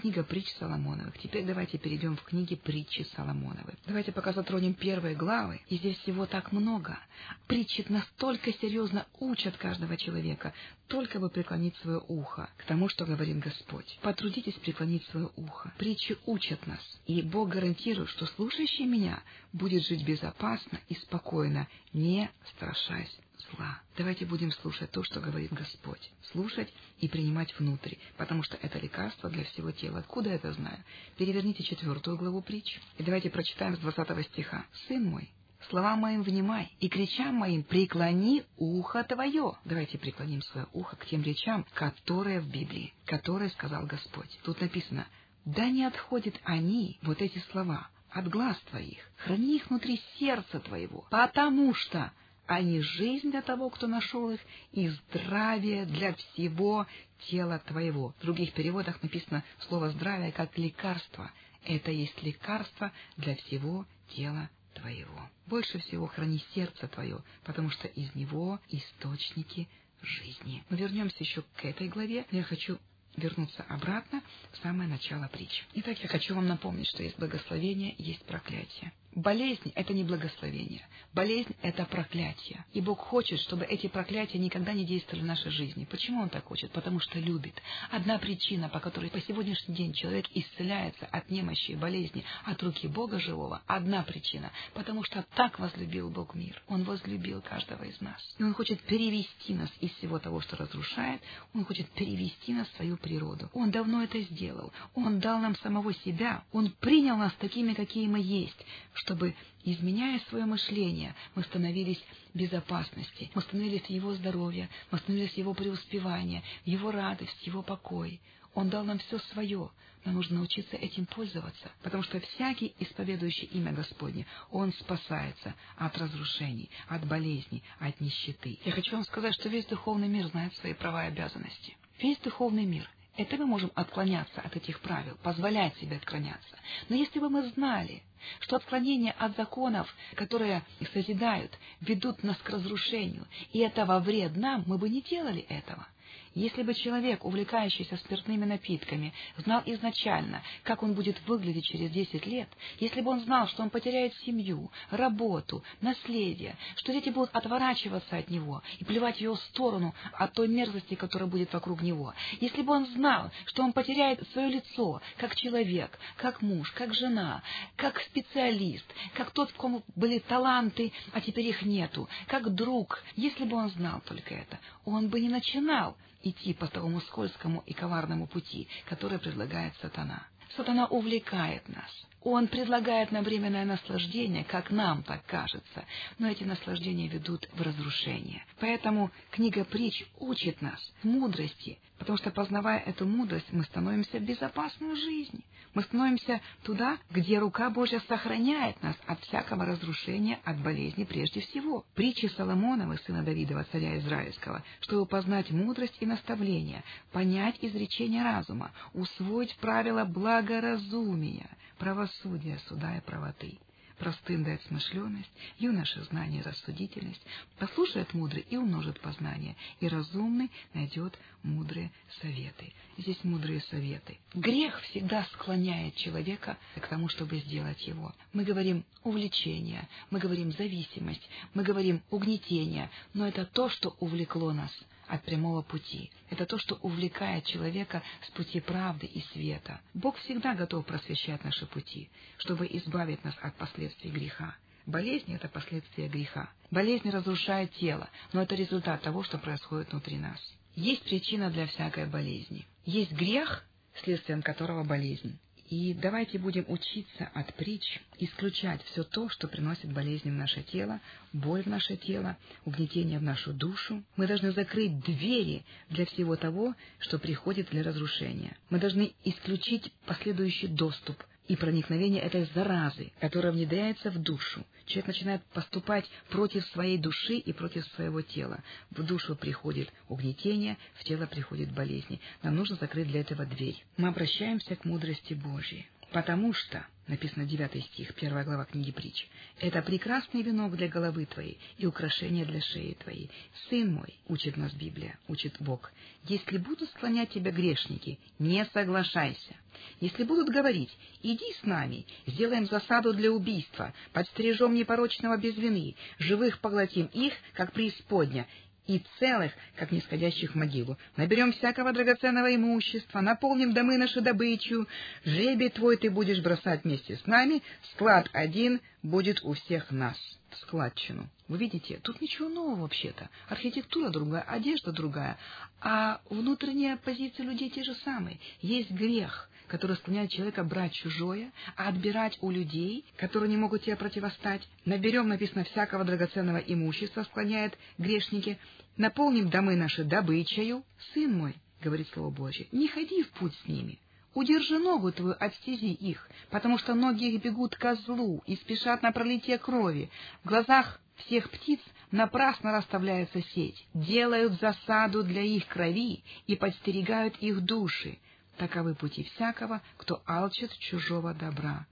Книга 0.00 0.24
притч 0.24 0.48
Соломоновых. 0.58 1.16
Теперь 1.18 1.44
давайте 1.44 1.78
перейдем 1.78 2.16
в 2.16 2.22
книги 2.22 2.56
притчи 2.56 3.06
Соломоновы. 3.14 3.74
Давайте 3.86 4.10
пока 4.10 4.32
затронем 4.32 4.74
первые 4.74 5.14
главы. 5.14 5.60
И 5.68 5.76
здесь 5.76 5.98
всего 5.98 6.26
так 6.26 6.50
много. 6.52 6.98
Притчи 7.46 7.84
настолько 7.88 8.52
серьезно 8.54 9.06
учат 9.20 9.56
каждого 9.56 9.96
человека, 10.04 10.52
только 10.88 11.18
бы 11.18 11.28
преклонить 11.30 11.76
свое 11.78 12.02
ухо 12.08 12.50
к 12.56 12.64
тому, 12.64 12.88
что 12.88 13.04
говорит 13.04 13.38
Господь. 13.38 13.98
Потрудитесь 14.02 14.54
преклонить 14.54 15.04
свое 15.06 15.30
ухо. 15.36 15.72
Притчи 15.78 16.16
учат 16.26 16.66
нас, 16.66 16.80
и 17.06 17.22
Бог 17.22 17.48
гарантирует, 17.48 18.10
что 18.10 18.26
слушающий 18.26 18.84
меня 18.86 19.22
будет 19.52 19.86
жить 19.86 20.04
безопасно 20.04 20.80
и 20.88 20.94
спокойно, 20.94 21.68
не 21.92 22.30
страшась 22.50 23.18
зла. 23.50 23.80
Давайте 23.96 24.26
будем 24.26 24.50
слушать 24.52 24.90
то, 24.90 25.02
что 25.02 25.20
говорит 25.20 25.52
Господь. 25.52 26.10
Слушать 26.32 26.72
и 26.98 27.08
принимать 27.08 27.58
внутрь, 27.58 27.94
потому 28.16 28.42
что 28.42 28.56
это 28.60 28.78
лекарство 28.78 29.30
для 29.30 29.44
всего 29.44 29.70
тела. 29.70 30.00
Откуда 30.00 30.30
это 30.30 30.52
знаю? 30.52 30.78
Переверните 31.16 31.62
четвертую 31.62 32.16
главу 32.16 32.42
притч. 32.42 32.78
И 32.98 33.02
давайте 33.02 33.30
прочитаем 33.30 33.76
с 33.76 33.80
двадцатого 33.80 34.22
стиха. 34.24 34.66
«Сын 34.88 35.04
мой, 35.04 35.30
Словам 35.70 36.00
моим 36.00 36.22
внимай, 36.22 36.70
и 36.80 36.88
кричам 36.88 37.36
моим 37.36 37.62
преклони 37.62 38.44
ухо 38.56 39.02
твое. 39.04 39.56
Давайте 39.64 39.98
преклоним 39.98 40.42
свое 40.42 40.66
ухо 40.72 40.96
к 40.96 41.06
тем 41.06 41.22
речам, 41.22 41.66
которые 41.74 42.40
в 42.40 42.48
Библии, 42.48 42.92
которые 43.06 43.50
сказал 43.50 43.86
Господь. 43.86 44.38
Тут 44.42 44.60
написано, 44.60 45.06
да 45.44 45.68
не 45.70 45.84
отходят 45.84 46.34
они, 46.44 46.98
вот 47.02 47.22
эти 47.22 47.38
слова, 47.50 47.88
от 48.10 48.28
глаз 48.28 48.58
твоих, 48.70 48.98
храни 49.16 49.56
их 49.56 49.68
внутри 49.68 50.00
сердца 50.18 50.60
твоего, 50.60 51.06
потому 51.10 51.74
что 51.74 52.12
они 52.46 52.80
жизнь 52.80 53.30
для 53.30 53.42
того, 53.42 53.70
кто 53.70 53.86
нашел 53.86 54.30
их, 54.30 54.40
и 54.72 54.88
здравие 54.88 55.86
для 55.86 56.14
всего 56.14 56.86
тела 57.30 57.58
твоего. 57.66 58.14
В 58.18 58.22
других 58.22 58.52
переводах 58.52 59.02
написано 59.02 59.42
слово 59.60 59.90
«здравие» 59.90 60.30
как 60.30 60.56
лекарство. 60.58 61.30
Это 61.64 61.90
есть 61.90 62.22
лекарство 62.22 62.92
для 63.16 63.34
всего 63.36 63.86
тела 64.10 64.50
твоего. 64.84 65.30
Больше 65.46 65.78
всего 65.78 66.06
храни 66.06 66.44
сердце 66.54 66.86
твое, 66.88 67.22
потому 67.44 67.70
что 67.70 67.88
из 67.88 68.14
него 68.14 68.60
источники 68.68 69.66
жизни. 70.02 70.62
Мы 70.68 70.76
вернемся 70.76 71.16
еще 71.20 71.42
к 71.56 71.64
этой 71.64 71.88
главе. 71.88 72.26
Я 72.30 72.42
хочу 72.42 72.78
вернуться 73.16 73.62
обратно 73.62 74.22
в 74.52 74.58
самое 74.58 74.88
начало 74.88 75.28
притчи. 75.28 75.64
Итак, 75.74 75.98
я 76.00 76.08
хочу 76.08 76.34
вам 76.34 76.46
напомнить, 76.48 76.88
что 76.88 77.02
есть 77.02 77.18
благословение, 77.18 77.94
есть 77.96 78.24
проклятие. 78.26 78.92
Болезнь— 79.14 79.72
это 79.76 79.94
не 79.94 80.02
благословение. 80.02 80.82
Болезнь— 81.12 81.54
это 81.62 81.84
проклятие. 81.84 82.64
И 82.72 82.80
Бог 82.80 82.98
хочет, 82.98 83.38
чтобы 83.40 83.64
эти 83.64 83.86
проклятия 83.86 84.38
никогда 84.38 84.72
не 84.72 84.84
действовали 84.84 85.22
в 85.22 85.26
нашей 85.26 85.52
жизни. 85.52 85.84
Почему 85.84 86.22
Он 86.22 86.28
так 86.28 86.44
хочет? 86.44 86.72
Потому 86.72 86.98
что 86.98 87.20
любит. 87.20 87.54
Одна 87.92 88.18
причина, 88.18 88.68
по 88.68 88.80
которой 88.80 89.10
по 89.10 89.20
сегодняшний 89.20 89.74
день 89.76 89.92
человек 89.92 90.26
исцеляется 90.34 91.06
от 91.06 91.30
немощи 91.30 91.72
и 91.72 91.76
болезни, 91.76 92.24
от 92.44 92.60
руки 92.62 92.88
Бога 92.88 93.20
живого, 93.20 93.62
одна 93.66 94.02
причина. 94.02 94.50
Потому 94.72 95.04
что 95.04 95.24
так 95.36 95.60
возлюбил 95.60 96.10
Бог 96.10 96.34
мир. 96.34 96.60
Он 96.66 96.82
возлюбил 96.82 97.40
каждого 97.40 97.84
из 97.84 98.00
нас. 98.00 98.20
И 98.38 98.42
Он 98.42 98.52
хочет 98.52 98.80
перевести 98.82 99.54
нас 99.54 99.70
из 99.80 99.92
всего 99.92 100.18
того, 100.18 100.40
что 100.40 100.56
разрушает, 100.56 101.22
Он 101.54 101.64
хочет 101.64 101.88
перевести 101.90 102.52
нас 102.52 102.68
в 102.68 102.76
свою 102.76 102.96
природу. 102.96 103.48
Он 103.52 103.70
давно 103.70 104.02
это 104.02 104.20
сделал. 104.22 104.72
Он 104.94 105.20
дал 105.20 105.38
нам 105.38 105.54
самого 105.56 105.94
себя. 105.94 106.42
Он 106.52 106.70
принял 106.80 107.16
нас 107.16 107.32
такими, 107.34 107.74
какие 107.74 108.08
мы 108.08 108.20
есть, 108.20 108.64
чтобы, 109.04 109.34
изменяя 109.64 110.18
свое 110.30 110.46
мышление, 110.46 111.14
мы 111.34 111.42
становились 111.44 112.02
безопасности, 112.32 113.30
мы 113.34 113.42
становились 113.42 113.84
Его 113.86 114.14
здоровье, 114.14 114.68
мы 114.90 114.98
становились 114.98 115.34
Его 115.34 115.54
преуспевание, 115.54 116.42
Его 116.64 116.90
радость, 116.90 117.46
Его 117.46 117.62
покой. 117.62 118.20
Он 118.54 118.70
дал 118.70 118.84
нам 118.84 118.98
все 118.98 119.18
свое, 119.18 119.70
нам 120.04 120.14
нужно 120.14 120.36
научиться 120.36 120.76
этим 120.76 121.06
пользоваться, 121.06 121.70
потому 121.82 122.02
что 122.02 122.20
всякий, 122.20 122.74
исповедующий 122.78 123.46
имя 123.48 123.72
Господне, 123.72 124.26
он 124.50 124.72
спасается 124.72 125.54
от 125.76 125.96
разрушений, 125.98 126.70
от 126.88 127.06
болезней, 127.06 127.62
от 127.80 128.00
нищеты. 128.00 128.58
Я 128.64 128.72
хочу 128.72 128.92
вам 128.92 129.04
сказать, 129.04 129.34
что 129.34 129.48
весь 129.48 129.66
духовный 129.66 130.08
мир 130.08 130.26
знает 130.28 130.54
свои 130.56 130.72
права 130.72 131.04
и 131.04 131.08
обязанности. 131.08 131.76
Весь 131.98 132.18
духовный 132.18 132.64
мир 132.64 132.88
это 133.16 133.36
мы 133.36 133.46
можем 133.46 133.70
отклоняться 133.74 134.40
от 134.40 134.56
этих 134.56 134.80
правил, 134.80 135.16
позволять 135.22 135.76
себе 135.76 135.96
отклоняться. 135.96 136.58
Но 136.88 136.96
если 136.96 137.20
бы 137.20 137.30
мы 137.30 137.48
знали, 137.50 138.02
что 138.40 138.56
отклонения 138.56 139.14
от 139.18 139.36
законов, 139.36 139.92
которые 140.14 140.62
созидают, 140.92 141.56
ведут 141.80 142.22
нас 142.22 142.36
к 142.38 142.50
разрушению, 142.50 143.26
и 143.52 143.60
это 143.60 143.84
во 143.84 144.00
вред 144.00 144.36
нам, 144.36 144.64
мы 144.66 144.78
бы 144.78 144.88
не 144.88 145.02
делали 145.02 145.42
этого. 145.42 145.86
Если 146.34 146.64
бы 146.64 146.74
человек, 146.74 147.24
увлекающийся 147.24 147.96
спиртными 147.96 148.44
напитками, 148.44 149.12
знал 149.36 149.62
изначально, 149.66 150.42
как 150.64 150.82
он 150.82 150.94
будет 150.94 151.16
выглядеть 151.28 151.64
через 151.64 151.90
десять 151.90 152.26
лет, 152.26 152.48
если 152.80 153.00
бы 153.02 153.12
он 153.12 153.20
знал, 153.20 153.46
что 153.46 153.62
он 153.62 153.70
потеряет 153.70 154.12
семью, 154.26 154.70
работу, 154.90 155.62
наследие, 155.80 156.56
что 156.74 156.92
дети 156.92 157.10
будут 157.10 157.30
отворачиваться 157.32 158.16
от 158.16 158.30
него 158.30 158.62
и 158.80 158.84
плевать 158.84 159.18
в 159.18 159.20
его 159.20 159.36
сторону 159.36 159.94
от 160.12 160.32
той 160.32 160.48
мерзости, 160.48 160.94
которая 160.94 161.28
будет 161.28 161.52
вокруг 161.52 161.82
него, 161.82 162.12
если 162.40 162.62
бы 162.62 162.72
он 162.72 162.86
знал, 162.86 163.30
что 163.46 163.62
он 163.62 163.72
потеряет 163.72 164.26
свое 164.32 164.48
лицо 164.48 165.00
как 165.18 165.36
человек, 165.36 165.96
как 166.16 166.42
муж, 166.42 166.68
как 166.72 166.94
жена, 166.94 167.42
как 167.76 168.00
специалист, 168.00 168.84
как 169.14 169.30
тот, 169.30 169.50
в 169.50 169.54
ком 169.54 169.84
были 169.94 170.18
таланты, 170.18 170.92
а 171.12 171.20
теперь 171.20 171.46
их 171.46 171.62
нету, 171.62 172.08
как 172.26 172.52
друг, 172.52 173.04
если 173.14 173.44
бы 173.44 173.56
он 173.56 173.70
знал 173.70 174.00
только 174.04 174.34
это, 174.34 174.58
он 174.84 175.08
бы 175.08 175.20
не 175.20 175.28
начинал 175.28 175.96
идти 176.24 176.54
по 176.54 176.66
тому 176.66 177.00
скользкому 177.00 177.62
и 177.66 177.74
коварному 177.74 178.26
пути, 178.26 178.68
который 178.86 179.18
предлагает 179.18 179.76
сатана. 179.76 180.26
Сатана 180.56 180.86
увлекает 180.86 181.68
нас. 181.68 181.90
Он 182.24 182.48
предлагает 182.48 183.12
нам 183.12 183.22
временное 183.22 183.66
наслаждение, 183.66 184.44
как 184.44 184.70
нам 184.70 185.02
так 185.02 185.26
кажется, 185.26 185.84
но 186.18 186.26
эти 186.26 186.42
наслаждения 186.42 187.06
ведут 187.06 187.46
в 187.52 187.60
разрушение. 187.60 188.42
Поэтому 188.60 189.10
книга 189.30 189.64
притч 189.64 190.02
учит 190.18 190.62
нас 190.62 190.80
мудрости, 191.02 191.78
потому 191.98 192.16
что, 192.16 192.30
познавая 192.30 192.80
эту 192.80 193.04
мудрость, 193.04 193.52
мы 193.52 193.64
становимся 193.64 194.18
в 194.18 194.22
безопасную 194.22 194.96
жизнь. 194.96 195.44
Мы 195.74 195.82
становимся 195.82 196.40
туда, 196.62 196.96
где 197.10 197.38
рука 197.38 197.68
Божья 197.68 198.00
сохраняет 198.08 198.82
нас 198.82 198.96
от 199.06 199.20
всякого 199.24 199.66
разрушения, 199.66 200.38
от 200.44 200.58
болезни 200.60 201.04
прежде 201.04 201.40
всего. 201.40 201.84
Притчи 201.94 202.26
Соломонова, 202.26 202.96
сына 203.04 203.22
Давидова, 203.22 203.66
царя 203.70 203.98
Израильского, 203.98 204.62
чтобы 204.80 205.04
познать 205.04 205.50
мудрость 205.50 205.96
и 206.00 206.06
наставление, 206.06 206.84
понять 207.12 207.56
изречение 207.60 208.22
разума, 208.22 208.70
усвоить 208.94 209.54
правила 209.56 210.04
благоразумия, 210.04 211.50
правосудия, 211.78 212.58
суда 212.68 212.96
и 212.96 213.00
правоты. 213.00 213.58
Простым 213.98 214.42
дает 214.42 214.60
смышленность, 214.64 215.30
юноше 215.58 216.02
знание 216.04 216.40
и 216.40 216.44
рассудительность, 216.44 217.24
послушает 217.58 218.12
мудрый 218.12 218.44
и 218.50 218.56
умножит 218.56 219.00
познание, 219.00 219.54
и 219.78 219.86
разумный 219.86 220.50
найдет 220.72 221.16
мудрые 221.44 221.92
советы. 222.20 222.72
Здесь 222.98 223.22
мудрые 223.22 223.60
советы. 223.60 224.18
Грех 224.34 224.80
всегда 224.82 225.24
склоняет 225.32 225.94
человека 225.94 226.58
к 226.74 226.88
тому, 226.88 227.08
чтобы 227.08 227.38
сделать 227.38 227.86
его. 227.86 228.12
Мы 228.32 228.42
говорим 228.42 228.84
увлечение, 229.04 229.88
мы 230.10 230.18
говорим 230.18 230.50
зависимость, 230.52 231.28
мы 231.54 231.62
говорим 231.62 232.02
угнетение, 232.10 232.90
но 233.12 233.28
это 233.28 233.46
то, 233.46 233.68
что 233.68 233.96
увлекло 234.00 234.52
нас 234.52 234.72
от 235.08 235.22
прямого 235.22 235.62
пути. 235.62 236.10
Это 236.30 236.46
то, 236.46 236.58
что 236.58 236.76
увлекает 236.76 237.44
человека 237.46 238.02
с 238.26 238.30
пути 238.30 238.60
правды 238.60 239.06
и 239.06 239.20
света. 239.32 239.80
Бог 239.94 240.16
всегда 240.18 240.54
готов 240.54 240.86
просвещать 240.86 241.44
наши 241.44 241.66
пути, 241.66 242.10
чтобы 242.38 242.66
избавить 242.66 243.24
нас 243.24 243.34
от 243.40 243.54
последствий 243.56 244.10
греха. 244.10 244.56
Болезнь— 244.86 245.32
это 245.34 245.48
последствия 245.48 246.08
греха. 246.08 246.50
Болезнь 246.70 247.08
разрушает 247.08 247.72
тело, 247.72 248.08
но 248.32 248.42
это 248.42 248.54
результат 248.54 249.02
того, 249.02 249.22
что 249.22 249.38
происходит 249.38 249.90
внутри 249.90 250.18
нас. 250.18 250.38
Есть 250.74 251.04
причина 251.04 251.50
для 251.50 251.66
всякой 251.66 252.06
болезни. 252.06 252.66
Есть 252.84 253.12
грех, 253.12 253.64
следствием 254.02 254.42
которого 254.42 254.84
болезнь. 254.84 255.38
И 255.74 255.92
давайте 255.92 256.38
будем 256.38 256.64
учиться 256.68 257.32
от 257.34 257.52
притч 257.54 258.00
исключать 258.20 258.80
все 258.84 259.02
то, 259.02 259.28
что 259.28 259.48
приносит 259.48 259.92
болезни 259.92 260.30
в 260.30 260.34
наше 260.34 260.62
тело, 260.62 261.00
боль 261.32 261.64
в 261.64 261.66
наше 261.66 261.96
тело, 261.96 262.36
угнетение 262.64 263.18
в 263.18 263.24
нашу 263.24 263.52
душу. 263.52 264.04
Мы 264.14 264.28
должны 264.28 264.52
закрыть 264.52 265.00
двери 265.00 265.64
для 265.90 266.06
всего 266.06 266.36
того, 266.36 266.76
что 267.00 267.18
приходит 267.18 267.70
для 267.70 267.82
разрушения. 267.82 268.56
Мы 268.70 268.78
должны 268.78 269.14
исключить 269.24 269.92
последующий 270.06 270.68
доступ 270.68 271.20
и 271.46 271.56
проникновение 271.56 272.22
этой 272.22 272.46
заразы, 272.54 273.12
которая 273.20 273.52
внедряется 273.52 274.10
в 274.10 274.18
душу. 274.18 274.64
Человек 274.86 275.08
начинает 275.08 275.42
поступать 275.52 276.08
против 276.30 276.64
своей 276.66 276.98
души 276.98 277.36
и 277.36 277.52
против 277.52 277.86
своего 277.88 278.22
тела. 278.22 278.62
В 278.90 279.02
душу 279.02 279.34
приходит 279.36 279.92
угнетение, 280.08 280.76
в 280.94 281.04
тело 281.04 281.26
приходит 281.26 281.72
болезни. 281.72 282.20
Нам 282.42 282.56
нужно 282.56 282.76
закрыть 282.76 283.08
для 283.08 283.20
этого 283.20 283.44
дверь. 283.46 283.82
Мы 283.96 284.08
обращаемся 284.08 284.76
к 284.76 284.84
мудрости 284.84 285.34
Божьей. 285.34 285.86
Потому 286.14 286.52
что, 286.52 286.86
написано 287.08 287.44
9 287.44 287.86
стих, 287.86 288.14
первая 288.14 288.44
глава 288.44 288.66
книги 288.66 288.92
притч, 288.92 289.26
это 289.58 289.82
прекрасный 289.82 290.42
венок 290.42 290.76
для 290.76 290.86
головы 290.86 291.26
твоей 291.26 291.58
и 291.76 291.86
украшение 291.86 292.44
для 292.44 292.60
шеи 292.60 292.96
твоей. 293.02 293.32
Сын 293.68 293.92
мой, 293.92 294.14
учит 294.28 294.56
нас 294.56 294.72
Библия, 294.74 295.18
учит 295.26 295.56
Бог, 295.58 295.90
если 296.22 296.58
будут 296.58 296.88
склонять 296.90 297.30
тебя 297.30 297.50
грешники, 297.50 298.20
не 298.38 298.64
соглашайся. 298.66 299.56
Если 299.98 300.22
будут 300.22 300.50
говорить, 300.50 300.96
иди 301.20 301.52
с 301.60 301.64
нами, 301.64 302.06
сделаем 302.28 302.66
засаду 302.66 303.12
для 303.12 303.32
убийства, 303.32 303.92
подстережем 304.12 304.72
непорочного 304.72 305.36
без 305.36 305.56
вины, 305.56 305.96
живых 306.20 306.60
поглотим 306.60 307.06
их, 307.06 307.34
как 307.54 307.72
преисподня, 307.72 308.46
и 308.86 309.02
целых, 309.18 309.52
как 309.76 309.92
нисходящих 309.92 310.52
в 310.52 310.54
могилу. 310.56 310.96
Наберем 311.16 311.52
всякого 311.52 311.92
драгоценного 311.92 312.54
имущества, 312.54 313.20
наполним 313.20 313.72
домы 313.72 313.96
наши 313.96 314.20
добычу. 314.20 314.86
Жребий 315.24 315.70
твой 315.70 315.96
ты 315.96 316.10
будешь 316.10 316.40
бросать 316.40 316.84
вместе 316.84 317.16
с 317.16 317.26
нами, 317.26 317.62
склад 317.92 318.28
один 318.32 318.80
будет 319.02 319.42
у 319.42 319.52
всех 319.54 319.90
нас. 319.90 320.16
Складчину. 320.62 321.28
Вы 321.48 321.58
видите, 321.58 321.98
тут 322.02 322.20
ничего 322.20 322.48
нового 322.48 322.82
вообще-то. 322.82 323.28
Архитектура 323.48 324.10
другая, 324.10 324.42
одежда 324.42 324.92
другая, 324.92 325.36
а 325.80 326.20
внутренняя 326.30 326.96
позиция 326.96 327.44
людей 327.44 327.70
те 327.70 327.82
же 327.82 327.94
самые. 327.96 328.38
Есть 328.60 328.90
грех, 328.90 329.50
который 329.68 329.96
склоняет 329.96 330.30
человека 330.30 330.64
брать 330.64 330.92
чужое, 330.92 331.52
а 331.76 331.88
отбирать 331.88 332.38
у 332.40 332.50
людей, 332.50 333.04
которые 333.16 333.50
не 333.50 333.56
могут 333.56 333.82
тебе 333.82 333.96
противостать. 333.96 334.62
Наберем, 334.84 335.28
написано, 335.28 335.64
всякого 335.64 336.04
драгоценного 336.04 336.58
имущества, 336.58 337.22
склоняет 337.24 337.76
грешники. 337.98 338.58
Наполним 338.96 339.48
домы 339.48 339.76
наши 339.76 340.04
добычею. 340.04 340.84
Сын 341.12 341.32
мой, 341.32 341.56
говорит 341.82 342.08
Слово 342.08 342.30
Божье, 342.30 342.66
не 342.72 342.88
ходи 342.88 343.22
в 343.22 343.30
путь 343.30 343.54
с 343.64 343.68
ними. 343.68 343.98
Удержи 344.34 344.80
ногу 344.80 345.12
твою 345.12 345.36
от 345.38 345.54
стези 345.54 345.92
их, 345.92 346.28
потому 346.50 346.76
что 346.76 346.94
ноги 346.94 347.32
их 347.32 347.42
бегут 347.42 347.76
ко 347.76 347.94
злу 347.94 348.42
и 348.46 348.56
спешат 348.56 349.00
на 349.02 349.12
пролитие 349.12 349.58
крови. 349.58 350.10
В 350.42 350.48
глазах 350.48 351.00
всех 351.16 351.48
птиц 351.50 351.78
напрасно 352.10 352.72
расставляется 352.72 353.40
сеть, 353.54 353.86
делают 353.94 354.60
засаду 354.60 355.22
для 355.22 355.42
их 355.42 355.66
крови 355.68 356.24
и 356.48 356.56
подстерегают 356.56 357.36
их 357.36 357.60
души. 357.60 358.18
Таковы 358.56 358.94
пути 358.94 359.24
всякого, 359.24 359.82
кто 359.96 360.22
алчит 360.26 360.70
чужого 360.78 361.34
добра. 361.34 361.86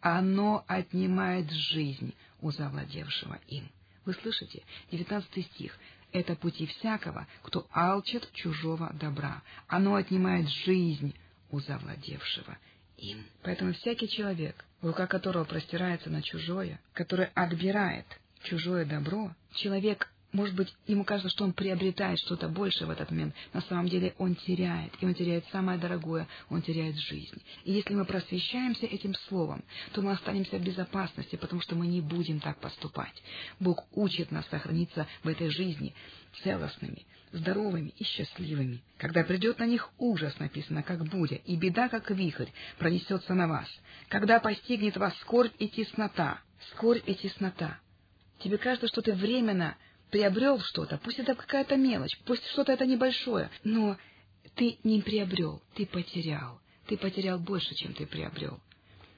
Оно 0.00 0.64
отнимает 0.66 1.50
жизнь 1.50 2.14
у 2.40 2.50
завладевшего 2.50 3.38
им. 3.48 3.68
Вы 4.04 4.14
слышите? 4.14 4.62
Девятнадцатый 4.90 5.42
стих. 5.42 5.78
Это 6.12 6.36
пути 6.36 6.66
всякого, 6.66 7.26
кто 7.42 7.66
алчит 7.70 8.30
чужого 8.32 8.92
добра. 8.94 9.42
Оно 9.66 9.96
отнимает 9.96 10.48
жизнь 10.48 11.14
у 11.50 11.60
завладевшего 11.60 12.56
им. 12.96 13.24
Поэтому 13.42 13.72
всякий 13.74 14.08
человек, 14.08 14.64
рука 14.80 15.06
которого 15.06 15.44
простирается 15.44 16.08
на 16.08 16.22
чужое, 16.22 16.80
который 16.92 17.26
отбирает 17.34 18.06
чужое 18.44 18.84
добро, 18.84 19.34
человек 19.54 20.08
может 20.36 20.54
быть, 20.54 20.72
ему 20.86 21.02
кажется, 21.02 21.30
что 21.30 21.44
он 21.44 21.54
приобретает 21.54 22.18
что-то 22.18 22.48
большее 22.48 22.86
в 22.86 22.90
этот 22.90 23.10
момент. 23.10 23.34
На 23.54 23.62
самом 23.62 23.88
деле 23.88 24.14
он 24.18 24.34
теряет, 24.34 24.92
и 25.00 25.06
он 25.06 25.14
теряет 25.14 25.46
самое 25.50 25.78
дорогое, 25.78 26.28
он 26.50 26.60
теряет 26.60 26.96
жизнь. 26.96 27.42
И 27.64 27.72
если 27.72 27.94
мы 27.94 28.04
просвещаемся 28.04 28.84
этим 28.84 29.14
словом, 29.28 29.64
то 29.92 30.02
мы 30.02 30.12
останемся 30.12 30.58
в 30.58 30.62
безопасности, 30.62 31.36
потому 31.36 31.62
что 31.62 31.74
мы 31.74 31.86
не 31.86 32.02
будем 32.02 32.40
так 32.40 32.60
поступать. 32.60 33.14
Бог 33.60 33.86
учит 33.92 34.30
нас 34.30 34.46
сохраниться 34.48 35.06
в 35.24 35.28
этой 35.28 35.48
жизни 35.48 35.94
целостными, 36.42 37.06
здоровыми 37.32 37.94
и 37.96 38.04
счастливыми. 38.04 38.82
Когда 38.98 39.24
придет 39.24 39.58
на 39.58 39.66
них 39.66 39.90
ужас, 39.96 40.38
написано, 40.38 40.82
как 40.82 41.02
буря, 41.08 41.40
и 41.46 41.56
беда, 41.56 41.88
как 41.88 42.10
вихрь, 42.10 42.50
пронесется 42.76 43.32
на 43.32 43.48
вас. 43.48 43.68
Когда 44.08 44.38
постигнет 44.38 44.98
вас 44.98 45.16
скорбь 45.20 45.54
и 45.58 45.66
теснота, 45.66 46.40
скорбь 46.72 47.08
и 47.08 47.14
теснота. 47.14 47.78
Тебе 48.40 48.58
кажется, 48.58 48.88
что 48.88 49.00
ты 49.00 49.14
временно 49.14 49.78
приобрел 50.16 50.58
что-то, 50.60 50.96
пусть 50.96 51.18
это 51.18 51.34
какая-то 51.34 51.76
мелочь, 51.76 52.18
пусть 52.24 52.46
что-то 52.46 52.72
это 52.72 52.86
небольшое, 52.86 53.50
но 53.64 53.98
ты 54.54 54.78
не 54.82 55.02
приобрел, 55.02 55.62
ты 55.74 55.84
потерял. 55.84 56.58
Ты 56.86 56.96
потерял 56.96 57.38
больше, 57.38 57.74
чем 57.74 57.92
ты 57.92 58.06
приобрел. 58.06 58.58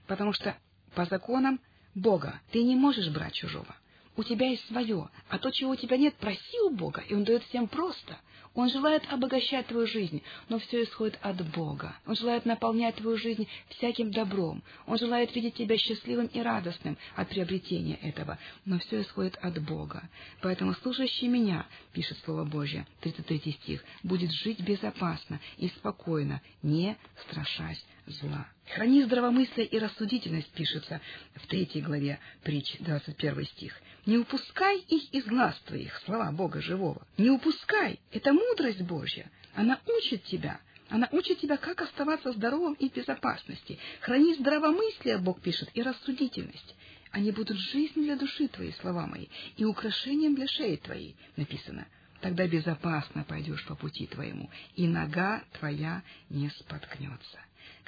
Потому 0.08 0.32
что 0.32 0.56
по 0.96 1.04
законам 1.04 1.61
Бога 1.94 2.40
ты 2.50 2.64
не 2.64 2.74
можешь 2.74 3.11
брать 3.11 3.34
чужого. 3.34 3.76
У 4.16 4.24
тебя 4.24 4.48
есть 4.48 4.66
свое, 4.66 5.08
а 5.28 5.38
то, 5.38 5.52
чего 5.52 5.70
у 5.70 5.76
тебя 5.76 5.96
нет, 5.96 6.16
проси 6.16 6.58
у 6.64 6.70
Бога, 6.70 7.04
и 7.08 7.14
Он 7.14 7.22
дает 7.22 7.44
всем 7.44 7.68
просто. 7.68 8.18
Он 8.59 8.68
желает 8.71 9.05
обогащать 9.12 9.68
твою 9.68 9.87
жизнь, 9.87 10.21
но 10.49 10.59
все 10.59 10.83
исходит 10.83 11.16
от 11.23 11.49
Бога. 11.53 11.94
Он 12.09 12.16
желает 12.16 12.44
наполнять 12.44 12.97
твою 12.97 13.16
жизнь 13.16 13.47
всяким 13.68 14.11
добром. 14.11 14.64
Он 14.88 14.99
желает 14.99 15.33
видеть 15.33 15.55
тебя 15.55 15.79
счастливым 15.79 16.27
и 16.27 16.40
радостным 16.40 16.99
от 17.14 17.29
приобретения 17.29 17.94
этого, 18.03 18.37
но 18.64 18.81
все 18.81 19.03
исходит 19.03 19.37
от 19.37 19.62
Бога. 19.62 20.11
Поэтому 20.42 20.75
слушающий 20.75 21.29
меня, 21.29 21.66
пишет 21.92 22.18
Слово 22.25 22.44
Божье, 22.44 22.85
33 23.03 23.53
стих, 23.62 23.85
будет 24.03 24.33
жить 24.33 24.59
безопасно 24.59 25.38
и 25.59 25.68
спокойно, 25.68 26.42
не 26.61 26.97
страшась 27.29 27.85
зла. 28.11 28.47
Храни 28.75 29.03
здравомыслие 29.05 29.66
и 29.66 29.79
рассудительность, 29.79 30.51
пишется 30.53 31.01
в 31.35 31.47
третьей 31.47 31.83
главе 31.83 32.18
притч, 32.42 32.77
21 32.81 33.44
стих. 33.47 33.81
Не 34.07 34.18
упускай 34.18 34.79
их 34.79 35.12
из 35.12 35.25
глаз 35.27 35.59
твоих, 35.66 35.97
слова 36.05 36.31
Бога 36.33 36.61
живого. 36.61 37.07
Не 37.16 37.31
упускай, 37.31 38.01
это 38.12 38.33
мудрость 38.33 38.83
Божья. 38.83 39.31
Она 39.55 39.81
учит 39.87 40.25
тебя, 40.25 40.61
она 40.88 41.09
учит 41.12 41.40
тебя, 41.40 41.57
как 41.57 41.83
оставаться 41.83 42.33
здоровым 42.33 42.75
и 42.75 42.88
в 42.88 42.94
безопасности. 42.94 43.79
Храни 44.01 44.35
здравомыслие, 44.35 45.18
Бог 45.18 45.40
пишет, 45.40 45.68
и 45.75 45.83
рассудительность. 45.83 46.75
Они 47.11 47.31
будут 47.33 47.59
жизнью 47.59 48.05
для 48.05 48.16
души 48.16 48.49
твоей, 48.49 48.73
слова 48.75 49.07
мои, 49.07 49.27
и 49.57 49.64
украшением 49.64 50.35
для 50.35 50.47
шеи 50.47 50.77
твоей, 50.77 51.16
написано. 51.37 51.87
Тогда 52.21 52.47
безопасно 52.47 53.25
пойдешь 53.25 53.64
по 53.66 53.77
пути 53.77 54.07
твоему, 54.07 54.51
и 54.75 54.87
нога 54.87 55.42
твоя 55.59 56.03
не 56.31 56.51
споткнется. 56.51 57.38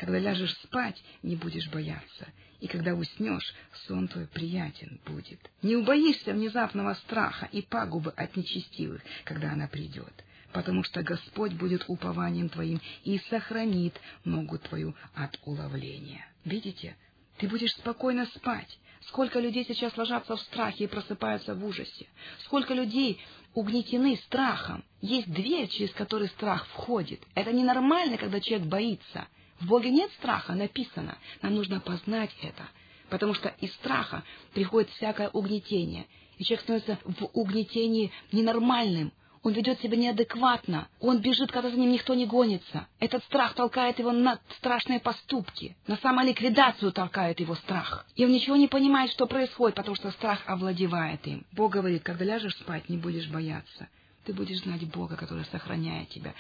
Когда 0.01 0.19
ляжешь 0.19 0.55
спать, 0.63 0.97
не 1.23 1.37
будешь 1.37 1.69
бояться, 1.69 2.27
и 2.59 2.67
когда 2.67 2.95
уснешь, 2.95 3.55
сон 3.87 4.09
твой 4.09 4.27
приятен 4.27 4.99
будет. 5.05 5.39
Не 5.61 5.77
убоишься 5.77 6.33
внезапного 6.33 6.95
страха 6.95 7.51
и 7.53 7.61
пагубы 7.61 8.11
от 8.17 8.35
нечестивых, 8.35 9.03
когда 9.25 9.53
она 9.53 9.69
придет, 9.69 10.25
потому 10.55 10.85
что 10.85 11.03
Господь 11.03 11.53
будет 11.53 11.85
упованием 11.87 12.49
твоим 12.49 12.81
и 13.05 13.19
сохранит 13.29 14.01
ногу 14.25 14.57
твою 14.57 14.95
от 15.15 15.39
уловления. 15.45 16.27
Видите? 16.47 16.97
Ты 17.37 17.47
будешь 17.47 17.73
спокойно 17.73 18.25
спать. 18.25 18.79
Сколько 19.03 19.39
людей 19.39 19.67
сейчас 19.67 19.95
ложатся 19.99 20.35
в 20.35 20.41
страхе 20.41 20.85
и 20.85 20.87
просыпаются 20.87 21.55
в 21.55 21.63
ужасе. 21.63 22.07
Сколько 22.45 22.73
людей 22.73 23.21
угнетены 23.53 24.17
страхом. 24.17 24.83
Есть 25.03 25.31
дверь, 25.31 25.69
через 25.69 25.91
которую 25.93 26.31
страх 26.31 26.67
входит. 26.69 27.21
Это 27.35 27.53
ненормально, 27.53 28.17
когда 28.17 28.41
человек 28.41 28.67
боится. 28.67 29.29
В 29.61 29.67
Боге 29.67 29.91
нет 29.91 30.11
страха, 30.13 30.55
написано. 30.55 31.19
Нам 31.43 31.55
нужно 31.55 31.81
познать 31.81 32.35
это, 32.43 32.69
потому 33.11 33.35
что 33.35 33.51
из 33.61 33.73
страха 33.75 34.23
приходит 34.55 34.91
всякое 34.91 35.29
угнетение, 35.29 36.07
и 36.39 36.45
человек 36.45 36.63
становится 36.63 36.99
в 37.05 37.31
угнетении 37.35 38.11
ненормальным, 38.33 39.13
он 39.43 39.55
ведет 39.55 39.81
себя 39.81 39.97
неадекватно. 39.97 40.89
Он 41.01 41.21
бежит, 41.21 41.51
когда 41.51 41.71
за 41.71 41.77
ним 41.77 41.93
никто 41.93 42.15
не 42.15 42.27
гонится. 42.27 42.87
Этот 42.99 43.25
страх 43.25 43.55
толкает 43.55 43.99
его 43.99 44.13
на 44.13 44.39
страшные 44.59 45.01
поступки. 45.01 45.77
На 45.87 45.97
самоликвидацию 45.97 46.93
толкает 46.93 47.41
его 47.41 47.55
страх. 47.55 48.07
И 48.17 48.25
он 48.25 48.33
ничего 48.33 48.57
не 48.57 48.69
понимает, 48.69 49.11
что 49.13 49.27
происходит, 49.27 49.77
потому 49.77 49.97
что 49.97 50.11
страх 50.11 50.43
овладевает 50.47 51.27
им. 51.27 51.47
Бог 51.53 51.73
говорит, 51.73 52.03
когда 52.03 52.25
ляжешь 52.27 52.57
спать, 52.57 52.91
не 52.91 52.99
будешь 52.99 53.29
бояться. 53.29 53.89
Ты 54.27 54.35
будешь 54.35 54.61
знать 54.61 54.87
Бога, 54.91 55.17
который 55.17 55.47
сохраняет 55.47 56.11
тебя 56.11 56.35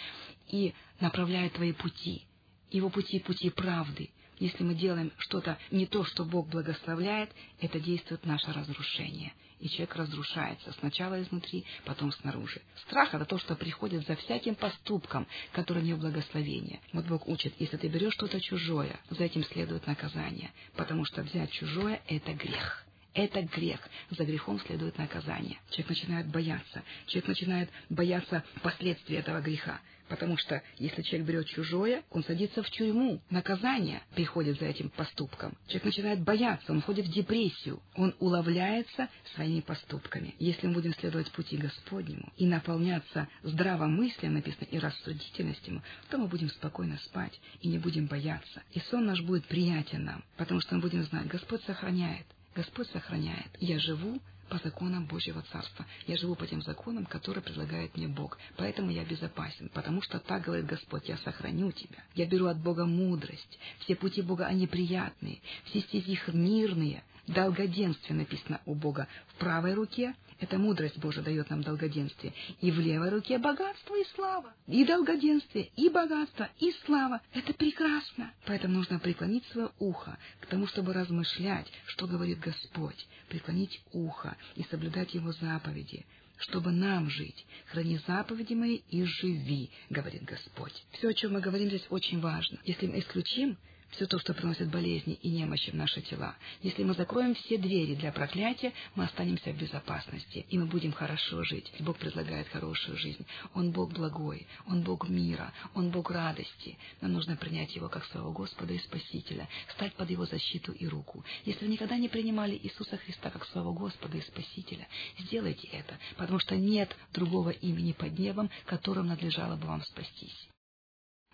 и 0.48 0.74
направляет 1.00 1.54
твои 1.54 1.72
пути 1.72 2.26
его 2.70 2.90
пути— 2.90 3.18
пути 3.20 3.50
правды. 3.50 4.11
Если 4.38 4.64
мы 4.64 4.74
делаем 4.74 5.12
что-то 5.18 5.59
не 5.70 5.87
то, 5.87 6.02
что 6.04 6.24
Бог 6.24 6.48
благословляет, 6.48 7.30
это 7.61 7.78
действует 7.78 8.24
наше 8.24 8.50
разрушение. 8.52 9.35
И 9.61 9.68
человек 9.68 9.94
разрушается 9.96 10.72
сначала 10.78 11.20
изнутри, 11.20 11.66
потом 11.85 12.11
снаружи. 12.11 12.62
Страх— 12.87 13.11
это 13.14 13.26
то, 13.26 13.38
что 13.38 13.54
приходит 13.54 14.06
за 14.06 14.16
всяким 14.16 14.54
поступком, 14.54 15.26
который 15.52 15.83
не 15.83 15.92
в 15.92 15.98
благословение. 15.98 16.80
Вот 16.94 17.04
Бог 17.04 17.28
учит, 17.28 17.52
если 17.59 17.76
ты 17.76 17.88
берешь 17.88 18.14
что-то 18.14 18.40
чужое, 18.40 18.98
за 19.11 19.24
этим 19.24 19.44
следует 19.44 19.87
наказание, 19.87 20.50
потому 20.74 21.04
что 21.04 21.22
взять 21.22 21.52
чужое— 21.52 22.00
это 22.09 22.33
грех. 22.33 22.87
Это 23.12 23.42
грех. 23.42 23.80
За 24.11 24.24
грехом 24.24 24.61
следует 24.61 24.96
наказание. 24.96 25.59
Человек 25.70 25.88
начинает 25.90 26.26
бояться. 26.28 26.83
Человек 27.06 27.28
начинает 27.28 27.70
бояться 27.90 28.44
последствий 28.62 29.16
этого 29.16 29.40
греха. 29.42 29.80
Потому 30.11 30.37
что 30.37 30.61
если 30.77 31.03
человек 31.03 31.29
берет 31.29 31.46
чужое, 31.46 32.03
он 32.11 32.25
садится 32.25 32.64
в 32.64 32.70
тюрьму. 32.70 33.23
Наказание 33.31 34.03
приходит 34.16 34.59
за 34.59 34.66
этим 34.66 34.90
поступком. 34.90 35.57
Человек 35.68 35.85
начинает 35.85 36.20
бояться, 36.20 36.73
он 36.73 36.81
входит 36.81 37.07
в 37.07 37.12
депрессию. 37.12 37.81
Он 37.94 38.12
уловляется 38.18 39.09
своими 39.37 39.61
поступками. 39.61 40.35
Если 40.40 40.66
мы 40.66 40.75
будем 40.75 40.94
следовать 40.94 41.31
пути 41.31 41.57
Господнему 41.57 42.33
и 42.37 42.44
наполняться 42.44 43.29
здравым 43.44 43.94
мыслям, 43.94 44.35
написано, 44.35 44.64
и 44.64 44.81
рассудительностью, 44.81 45.81
то 46.11 46.18
мы 46.18 46.27
будем 46.27 46.49
спокойно 46.51 46.99
спать 47.05 47.40
и 47.61 47.68
не 47.68 47.79
будем 47.79 48.07
бояться. 48.07 48.62
И 48.73 48.81
сон 48.90 49.07
наш 49.07 49.23
будет 49.23 49.46
приятен 49.46 50.05
нам, 50.05 50.25
потому 50.37 50.61
что 50.61 50.75
мы 50.75 50.81
будем 50.81 51.05
знать, 51.05 51.29
Господь 51.29 51.62
сохраняет. 51.62 52.27
Господь 52.61 52.90
сохраняет. 52.90 53.49
Я 53.59 53.79
живу 53.79 54.20
по 54.51 54.59
законам 54.59 55.07
Божьего 55.07 55.42
Царства. 55.51 55.87
Я 56.07 56.18
живу 56.18 56.35
по 56.35 56.46
тем 56.46 56.61
законам, 56.61 57.07
которые 57.07 57.42
предлагает 57.42 57.96
мне 57.96 58.07
Бог. 58.07 58.37
Поэтому 58.59 58.90
я 58.90 59.03
безопасен, 59.03 59.70
потому 59.73 60.03
что 60.03 60.18
так 60.18 60.42
говорит 60.42 60.66
Господь, 60.66 61.09
я 61.09 61.16
сохраню 61.16 61.73
тебя. 61.73 62.05
Я 62.14 62.27
беру 62.27 62.49
от 62.49 62.59
Бога 62.59 62.85
мудрость. 62.85 63.59
Все 63.79 63.96
пути 63.96 64.20
Бога, 64.20 64.44
они 64.44 64.66
приятные, 64.66 65.40
все 65.64 65.81
стези 65.81 66.12
их 66.12 66.29
мирные. 66.29 67.03
Долгоденствие 67.27 68.18
написано 68.18 68.61
у 68.66 68.75
Бога 68.75 69.09
в 69.29 69.35
правой 69.37 69.73
руке, 69.73 70.14
это 70.40 70.59
мудрость 70.59 70.98
Божия 70.98 71.22
дает 71.22 71.50
нам 71.50 71.62
долгоденствие. 71.62 72.33
И 72.61 72.70
в 72.70 72.81
левой 72.81 73.11
руке 73.11 73.38
богатство 73.38 73.94
и 73.94 74.05
слава. 74.14 74.55
И 74.66 74.85
долгоденствие, 74.85 75.70
и 75.76 75.88
богатство, 75.88 76.48
и 76.59 76.72
слава. 76.85 77.20
Это 77.35 77.53
прекрасно. 77.53 78.33
Поэтому 78.46 78.74
нужно 78.74 78.98
преклонить 78.98 79.44
свое 79.46 79.70
ухо 79.79 80.18
к 80.40 80.46
тому, 80.46 80.66
чтобы 80.66 80.94
размышлять, 80.94 81.66
что 81.87 82.07
говорит 82.07 82.40
Господь. 82.40 83.07
Преклонить 83.29 83.83
ухо 83.92 84.37
и 84.57 84.64
соблюдать 84.64 85.14
Его 85.14 85.33
заповеди 85.33 86.05
чтобы 86.40 86.70
нам 86.72 87.11
жить. 87.11 87.44
Храни 87.66 88.00
заповеди 88.07 88.55
мои 88.55 88.76
и 88.88 89.05
живи, 89.05 89.68
говорит 89.90 90.24
Господь. 90.24 90.72
Все, 90.92 91.09
о 91.09 91.12
чем 91.12 91.35
мы 91.35 91.40
говорим 91.42 91.68
здесь, 91.68 91.87
очень 91.90 92.18
важно. 92.18 92.59
Если 92.64 92.87
мы 92.87 93.00
исключим 93.00 93.59
все 93.90 94.07
то, 94.07 94.18
что 94.18 94.35
приносит 94.35 94.70
болезни 94.70 95.14
и 95.14 95.31
немощи 95.31 95.70
в 95.70 95.74
наши 95.74 96.00
тела. 96.03 96.37
Если 96.62 96.85
мы 96.85 96.94
закроем 96.94 97.35
все 97.35 97.59
двери 97.59 97.94
для 97.94 98.12
проклятия, 98.12 98.72
мы 98.94 99.05
останемся 99.05 99.53
в 99.53 99.59
безопасности, 99.59 100.46
и 100.48 100.59
мы 100.59 100.66
будем 100.66 100.92
хорошо 100.92 101.42
жить. 101.44 101.72
Бог 101.81 101.98
предлагает 101.98 102.48
хорошую 102.48 102.96
жизнь. 102.98 103.26
Он 103.55 103.70
Бог 103.72 103.92
благой, 103.92 104.46
Он 104.66 104.83
Бог 104.83 105.09
мира, 105.09 105.53
Он 105.74 105.90
Бог 105.90 106.11
радости. 106.11 106.79
Нам 107.00 107.12
нужно 107.12 107.37
принять 107.37 107.74
Его 107.74 107.88
как 107.88 108.05
своего 108.07 108.33
Господа 108.33 108.72
и 108.72 108.79
Спасителя, 108.79 109.48
стать 109.74 109.94
под 109.94 110.11
Его 110.11 110.26
защиту 110.26 110.72
и 110.72 110.87
руку. 110.87 111.24
Если 111.44 111.64
вы 111.64 111.72
никогда 111.72 111.96
не 111.96 112.09
принимали 112.09 112.59
Иисуса 112.62 112.96
Христа 112.96 113.31
как 113.31 113.44
своего 113.46 113.72
Господа 113.72 114.16
и 114.16 114.22
Спасителя, 114.22 114.87
сделайте 115.18 115.68
это, 115.68 115.98
потому 116.16 116.38
что 116.38 116.57
нет 116.57 116.94
другого 117.12 117.50
имени 117.50 117.92
под 117.92 118.18
небом, 118.18 118.50
которым 118.66 119.09
надлежало 119.09 119.57
бы 119.57 119.66
вам 119.66 119.83
спастись. 119.83 120.48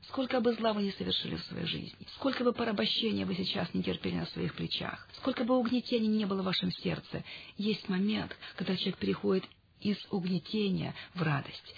Сколько 0.08 0.40
бы 0.40 0.54
зла 0.54 0.72
вы 0.72 0.84
не 0.84 0.92
совершили 0.92 1.36
в 1.36 1.42
своей 1.44 1.66
жизни, 1.66 2.06
сколько 2.14 2.44
бы 2.44 2.52
порабощения 2.52 3.26
вы 3.26 3.34
сейчас 3.34 3.72
не 3.74 3.82
терпели 3.82 4.14
на 4.14 4.26
своих 4.26 4.54
плечах, 4.54 5.08
сколько 5.16 5.44
бы 5.44 5.56
угнетений 5.56 6.08
не 6.08 6.24
было 6.26 6.42
в 6.42 6.44
вашем 6.44 6.70
сердце, 6.70 7.24
есть 7.56 7.88
момент, 7.88 8.36
когда 8.56 8.76
человек 8.76 8.98
переходит 8.98 9.44
из 9.80 9.98
угнетения 10.10 10.94
в 11.14 11.22
радость, 11.22 11.74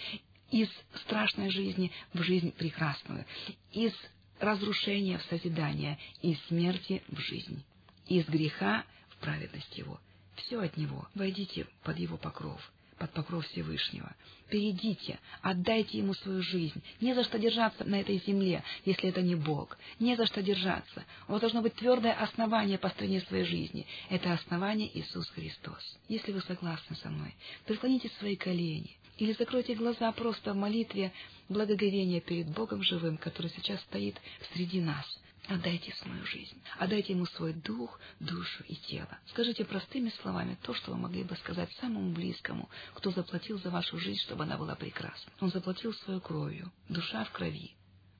из 0.51 0.69
страшной 1.01 1.49
жизни 1.49 1.91
в 2.13 2.21
жизнь 2.21 2.51
прекрасную, 2.51 3.25
из 3.71 3.93
разрушения 4.39 5.17
в 5.17 5.23
созидание, 5.23 5.97
из 6.21 6.39
смерти 6.45 7.03
в 7.07 7.19
жизнь, 7.19 7.63
из 8.07 8.25
греха 8.27 8.85
в 9.09 9.17
праведность 9.17 9.77
его. 9.77 9.99
Все 10.35 10.61
от 10.61 10.77
него. 10.77 11.07
Войдите 11.15 11.67
под 11.83 11.97
его 11.97 12.17
покров 12.17 12.61
под 12.99 13.11
покров 13.11 13.45
Всевышнего. 13.47 14.13
Перейдите, 14.49 15.19
отдайте 15.41 15.99
ему 15.99 16.13
свою 16.13 16.41
жизнь. 16.41 16.81
Не 17.01 17.13
за 17.13 17.23
что 17.23 17.39
держаться 17.39 17.83
на 17.83 18.01
этой 18.01 18.21
земле, 18.25 18.63
если 18.85 19.09
это 19.09 19.21
не 19.21 19.35
Бог. 19.35 19.77
Не 19.99 20.15
за 20.15 20.25
что 20.25 20.41
держаться. 20.41 21.05
У 21.27 21.31
вас 21.31 21.41
должно 21.41 21.61
быть 21.61 21.75
твердое 21.75 22.13
основание 22.13 22.77
построения 22.77 23.21
своей 23.21 23.45
жизни. 23.45 23.87
Это 24.09 24.33
основание 24.33 24.89
Иисус 24.99 25.29
Христос. 25.29 25.97
Если 26.07 26.31
вы 26.31 26.41
согласны 26.41 26.95
со 26.97 27.09
мной, 27.09 27.33
преклоните 27.65 28.09
свои 28.19 28.35
колени 28.35 28.97
или 29.17 29.33
закройте 29.33 29.75
глаза 29.75 30.11
просто 30.13 30.53
в 30.53 30.55
молитве 30.55 31.11
благоговения 31.49 32.21
перед 32.21 32.49
Богом 32.49 32.81
живым, 32.83 33.17
который 33.17 33.51
сейчас 33.51 33.79
стоит 33.81 34.15
среди 34.53 34.81
нас. 34.81 35.05
Отдайте 35.49 35.91
свою 35.95 36.23
жизнь, 36.27 36.61
отдайте 36.77 37.13
ему 37.13 37.25
свой 37.25 37.53
дух, 37.53 37.99
душу 38.19 38.63
и 38.67 38.75
тело. 38.75 39.17
Скажите 39.31 39.65
простыми 39.65 40.09
словами 40.21 40.55
то, 40.61 40.75
что 40.75 40.91
вы 40.91 40.97
могли 40.97 41.23
бы 41.23 41.35
сказать 41.37 41.71
самому 41.81 42.11
близкому, 42.11 42.69
кто 42.93 43.09
заплатил 43.09 43.57
за 43.57 43.71
вашу 43.71 43.97
жизнь, 43.97 44.21
чтобы 44.21 44.43
она 44.43 44.59
была 44.59 44.75
прекрасна. 44.75 45.31
Он 45.39 45.49
заплатил 45.49 45.91
свою 45.95 46.21
кровью, 46.21 46.71
душа 46.87 47.23
в 47.23 47.31
крови. 47.31 47.71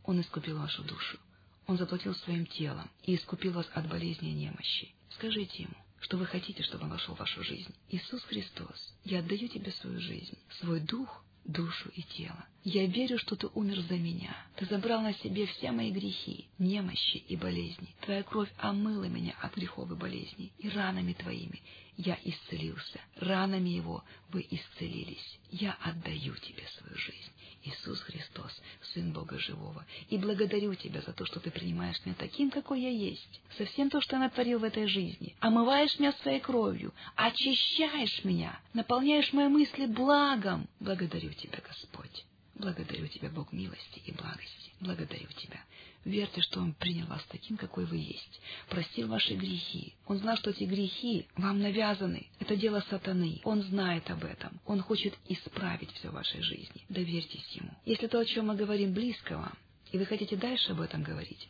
Он 0.05 0.19
искупил 0.19 0.57
вашу 0.57 0.83
душу. 0.83 1.19
Он 1.67 1.77
заплатил 1.77 2.15
своим 2.15 2.47
телом 2.47 2.89
и 3.03 3.13
искупил 3.13 3.53
вас 3.53 3.69
от 3.75 3.87
болезни 3.87 4.31
и 4.31 4.33
немощи. 4.33 4.91
Скажите 5.11 5.63
ему, 5.63 5.75
что 5.99 6.17
вы 6.17 6.25
хотите, 6.25 6.63
чтобы 6.63 6.85
он 6.85 6.89
вошел 6.89 7.13
в 7.13 7.19
вашу 7.19 7.43
жизнь. 7.43 7.75
Иисус 7.89 8.23
Христос, 8.23 8.95
я 9.03 9.19
отдаю 9.19 9.47
тебе 9.49 9.71
свою 9.73 9.99
жизнь, 9.99 10.35
свой 10.61 10.79
дух, 10.79 11.23
душу 11.45 11.89
и 11.95 12.03
тело. 12.03 12.45
Я 12.63 12.85
верю, 12.85 13.17
что 13.17 13.35
Ты 13.35 13.47
умер 13.47 13.81
за 13.81 13.97
меня. 13.97 14.35
Ты 14.55 14.65
забрал 14.65 15.01
на 15.01 15.13
себе 15.13 15.45
все 15.47 15.71
мои 15.71 15.91
грехи, 15.91 16.47
немощи 16.57 17.17
и 17.17 17.35
болезни. 17.35 17.95
Твоя 18.01 18.23
кровь 18.23 18.51
омыла 18.57 19.05
меня 19.05 19.35
от 19.41 19.55
грехов 19.55 19.89
и 19.91 19.95
болезней, 19.95 20.51
и 20.59 20.69
ранами 20.69 21.13
Твоими 21.13 21.61
я 21.99 22.17
исцелился. 22.23 23.01
Ранами 23.17 23.69
Его 23.69 24.05
вы 24.29 24.47
исцелились. 24.49 25.39
Я 25.51 25.77
отдаю 25.81 26.33
Тебе 26.35 26.63
свою 26.77 26.95
жизнь. 26.95 27.31
Иисус 27.61 27.99
Христос, 27.99 28.57
Сын 28.93 29.11
Бога 29.11 29.37
Живого, 29.37 29.85
и 30.09 30.17
благодарю 30.17 30.73
Тебя 30.75 31.01
за 31.01 31.11
то, 31.11 31.25
что 31.25 31.41
Ты 31.41 31.51
принимаешь 31.51 31.99
меня 32.05 32.15
таким, 32.17 32.51
какой 32.51 32.81
я 32.81 32.89
есть, 32.89 33.41
со 33.57 33.65
всем 33.65 33.89
то, 33.89 33.99
что 33.99 34.15
я 34.15 34.21
натворил 34.21 34.59
в 34.59 34.63
этой 34.63 34.87
жизни, 34.87 35.35
омываешь 35.41 35.99
меня 35.99 36.13
своей 36.13 36.39
кровью, 36.39 36.93
очищаешь 37.15 38.23
меня, 38.23 38.57
наполняешь 38.73 39.33
мои 39.33 39.49
мысли 39.49 39.85
благом. 39.85 40.69
Благодарю 40.79 41.33
Тебя, 41.33 41.59
Господь. 41.67 42.25
Благодарю 42.55 43.07
Тебя, 43.07 43.29
Бог 43.29 43.51
милости 43.51 44.01
и 44.05 44.13
благости. 44.13 44.71
Благодарю 44.79 45.27
Тебя. 45.35 45.59
Верьте, 46.05 46.41
что 46.41 46.61
Он 46.61 46.73
принял 46.73 47.05
вас 47.07 47.23
таким, 47.29 47.57
какой 47.57 47.85
вы 47.85 47.97
есть. 47.97 48.41
Простил 48.69 49.07
ваши 49.09 49.35
грехи. 49.35 49.95
Он 50.07 50.17
знал, 50.17 50.37
что 50.37 50.51
эти 50.51 50.63
грехи 50.63 51.27
вам 51.35 51.59
навязаны. 51.59 52.27
Это 52.39 52.55
дело 52.55 52.83
сатаны. 52.89 53.41
Он 53.43 53.61
знает 53.63 54.09
об 54.09 54.23
этом. 54.23 54.59
Он 54.65 54.81
хочет 54.81 55.13
исправить 55.27 55.91
все 55.93 56.09
в 56.09 56.13
вашей 56.13 56.41
жизни. 56.41 56.85
Доверьтесь 56.89 57.47
Ему. 57.51 57.71
Если 57.85 58.07
то, 58.07 58.19
о 58.19 58.25
чем 58.25 58.47
мы 58.47 58.55
говорим, 58.55 58.93
близко 58.93 59.37
вам, 59.37 59.57
и 59.91 59.97
вы 59.97 60.05
хотите 60.05 60.35
дальше 60.35 60.71
об 60.71 60.81
этом 60.81 61.03
говорить, 61.03 61.47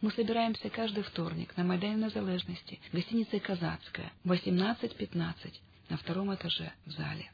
мы 0.00 0.10
собираемся 0.12 0.68
каждый 0.68 1.02
вторник 1.02 1.56
на 1.56 1.64
Майдане 1.64 2.04
Незалежности, 2.04 2.80
гостиница 2.92 3.40
«Казацкая», 3.40 4.12
18.15, 4.24 5.54
на 5.88 5.96
втором 5.96 6.34
этаже 6.34 6.72
в 6.84 6.90
зале. 6.90 7.30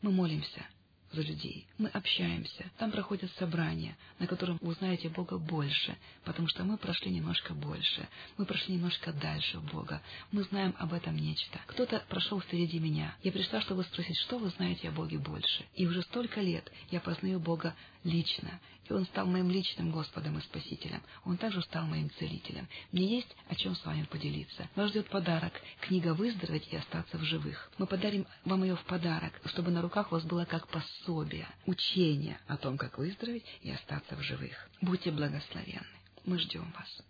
Мы 0.00 0.10
молимся 0.10 0.66
за 1.12 1.22
людей. 1.22 1.66
Мы 1.78 1.88
общаемся. 1.88 2.70
Там 2.78 2.90
проходят 2.90 3.30
собрания, 3.38 3.96
на 4.18 4.26
котором 4.26 4.58
вы 4.60 4.68
узнаете 4.68 5.08
Бога 5.08 5.38
больше, 5.38 5.96
потому 6.24 6.48
что 6.48 6.64
мы 6.64 6.76
прошли 6.76 7.10
немножко 7.10 7.54
больше. 7.54 8.08
Мы 8.36 8.46
прошли 8.46 8.74
немножко 8.74 9.12
дальше 9.12 9.58
Бога. 9.60 10.02
Мы 10.30 10.44
знаем 10.44 10.74
об 10.78 10.92
этом 10.92 11.16
нечто. 11.16 11.60
Кто-то 11.66 12.04
прошел 12.08 12.40
впереди 12.40 12.78
меня. 12.78 13.16
Я 13.22 13.32
пришла, 13.32 13.60
чтобы 13.60 13.84
спросить, 13.84 14.18
что 14.18 14.38
вы 14.38 14.50
знаете 14.50 14.88
о 14.88 14.92
Боге 14.92 15.18
больше. 15.18 15.64
И 15.74 15.86
уже 15.86 16.02
столько 16.02 16.40
лет 16.40 16.70
я 16.90 17.00
познаю 17.00 17.40
Бога 17.40 17.74
лично. 18.04 18.60
И 18.90 18.92
Он 18.92 19.06
стал 19.06 19.26
моим 19.26 19.48
личным 19.48 19.92
Господом 19.92 20.36
и 20.38 20.42
Спасителем. 20.42 21.00
Он 21.24 21.36
также 21.36 21.62
стал 21.62 21.86
моим 21.86 22.10
целителем. 22.18 22.68
Мне 22.90 23.18
есть 23.18 23.36
о 23.48 23.54
чем 23.54 23.76
с 23.76 23.84
вами 23.86 24.02
поделиться. 24.02 24.68
Вас 24.74 24.90
ждет 24.90 25.08
подарок. 25.08 25.52
Книга 25.80 26.12
«Выздороветь 26.12 26.66
и 26.72 26.76
остаться 26.76 27.16
в 27.16 27.22
живых». 27.22 27.70
Мы 27.78 27.86
подарим 27.86 28.26
вам 28.44 28.64
ее 28.64 28.74
в 28.74 28.84
подарок, 28.84 29.40
чтобы 29.46 29.70
на 29.70 29.80
руках 29.80 30.10
у 30.10 30.16
вас 30.16 30.24
было 30.24 30.44
как 30.44 30.66
пособие, 30.66 31.46
учение 31.66 32.40
о 32.48 32.56
том, 32.56 32.76
как 32.76 32.98
выздороветь 32.98 33.46
и 33.62 33.70
остаться 33.70 34.16
в 34.16 34.22
живых. 34.22 34.68
Будьте 34.80 35.12
благословенны. 35.12 35.86
Мы 36.24 36.40
ждем 36.40 36.72
вас. 36.76 37.02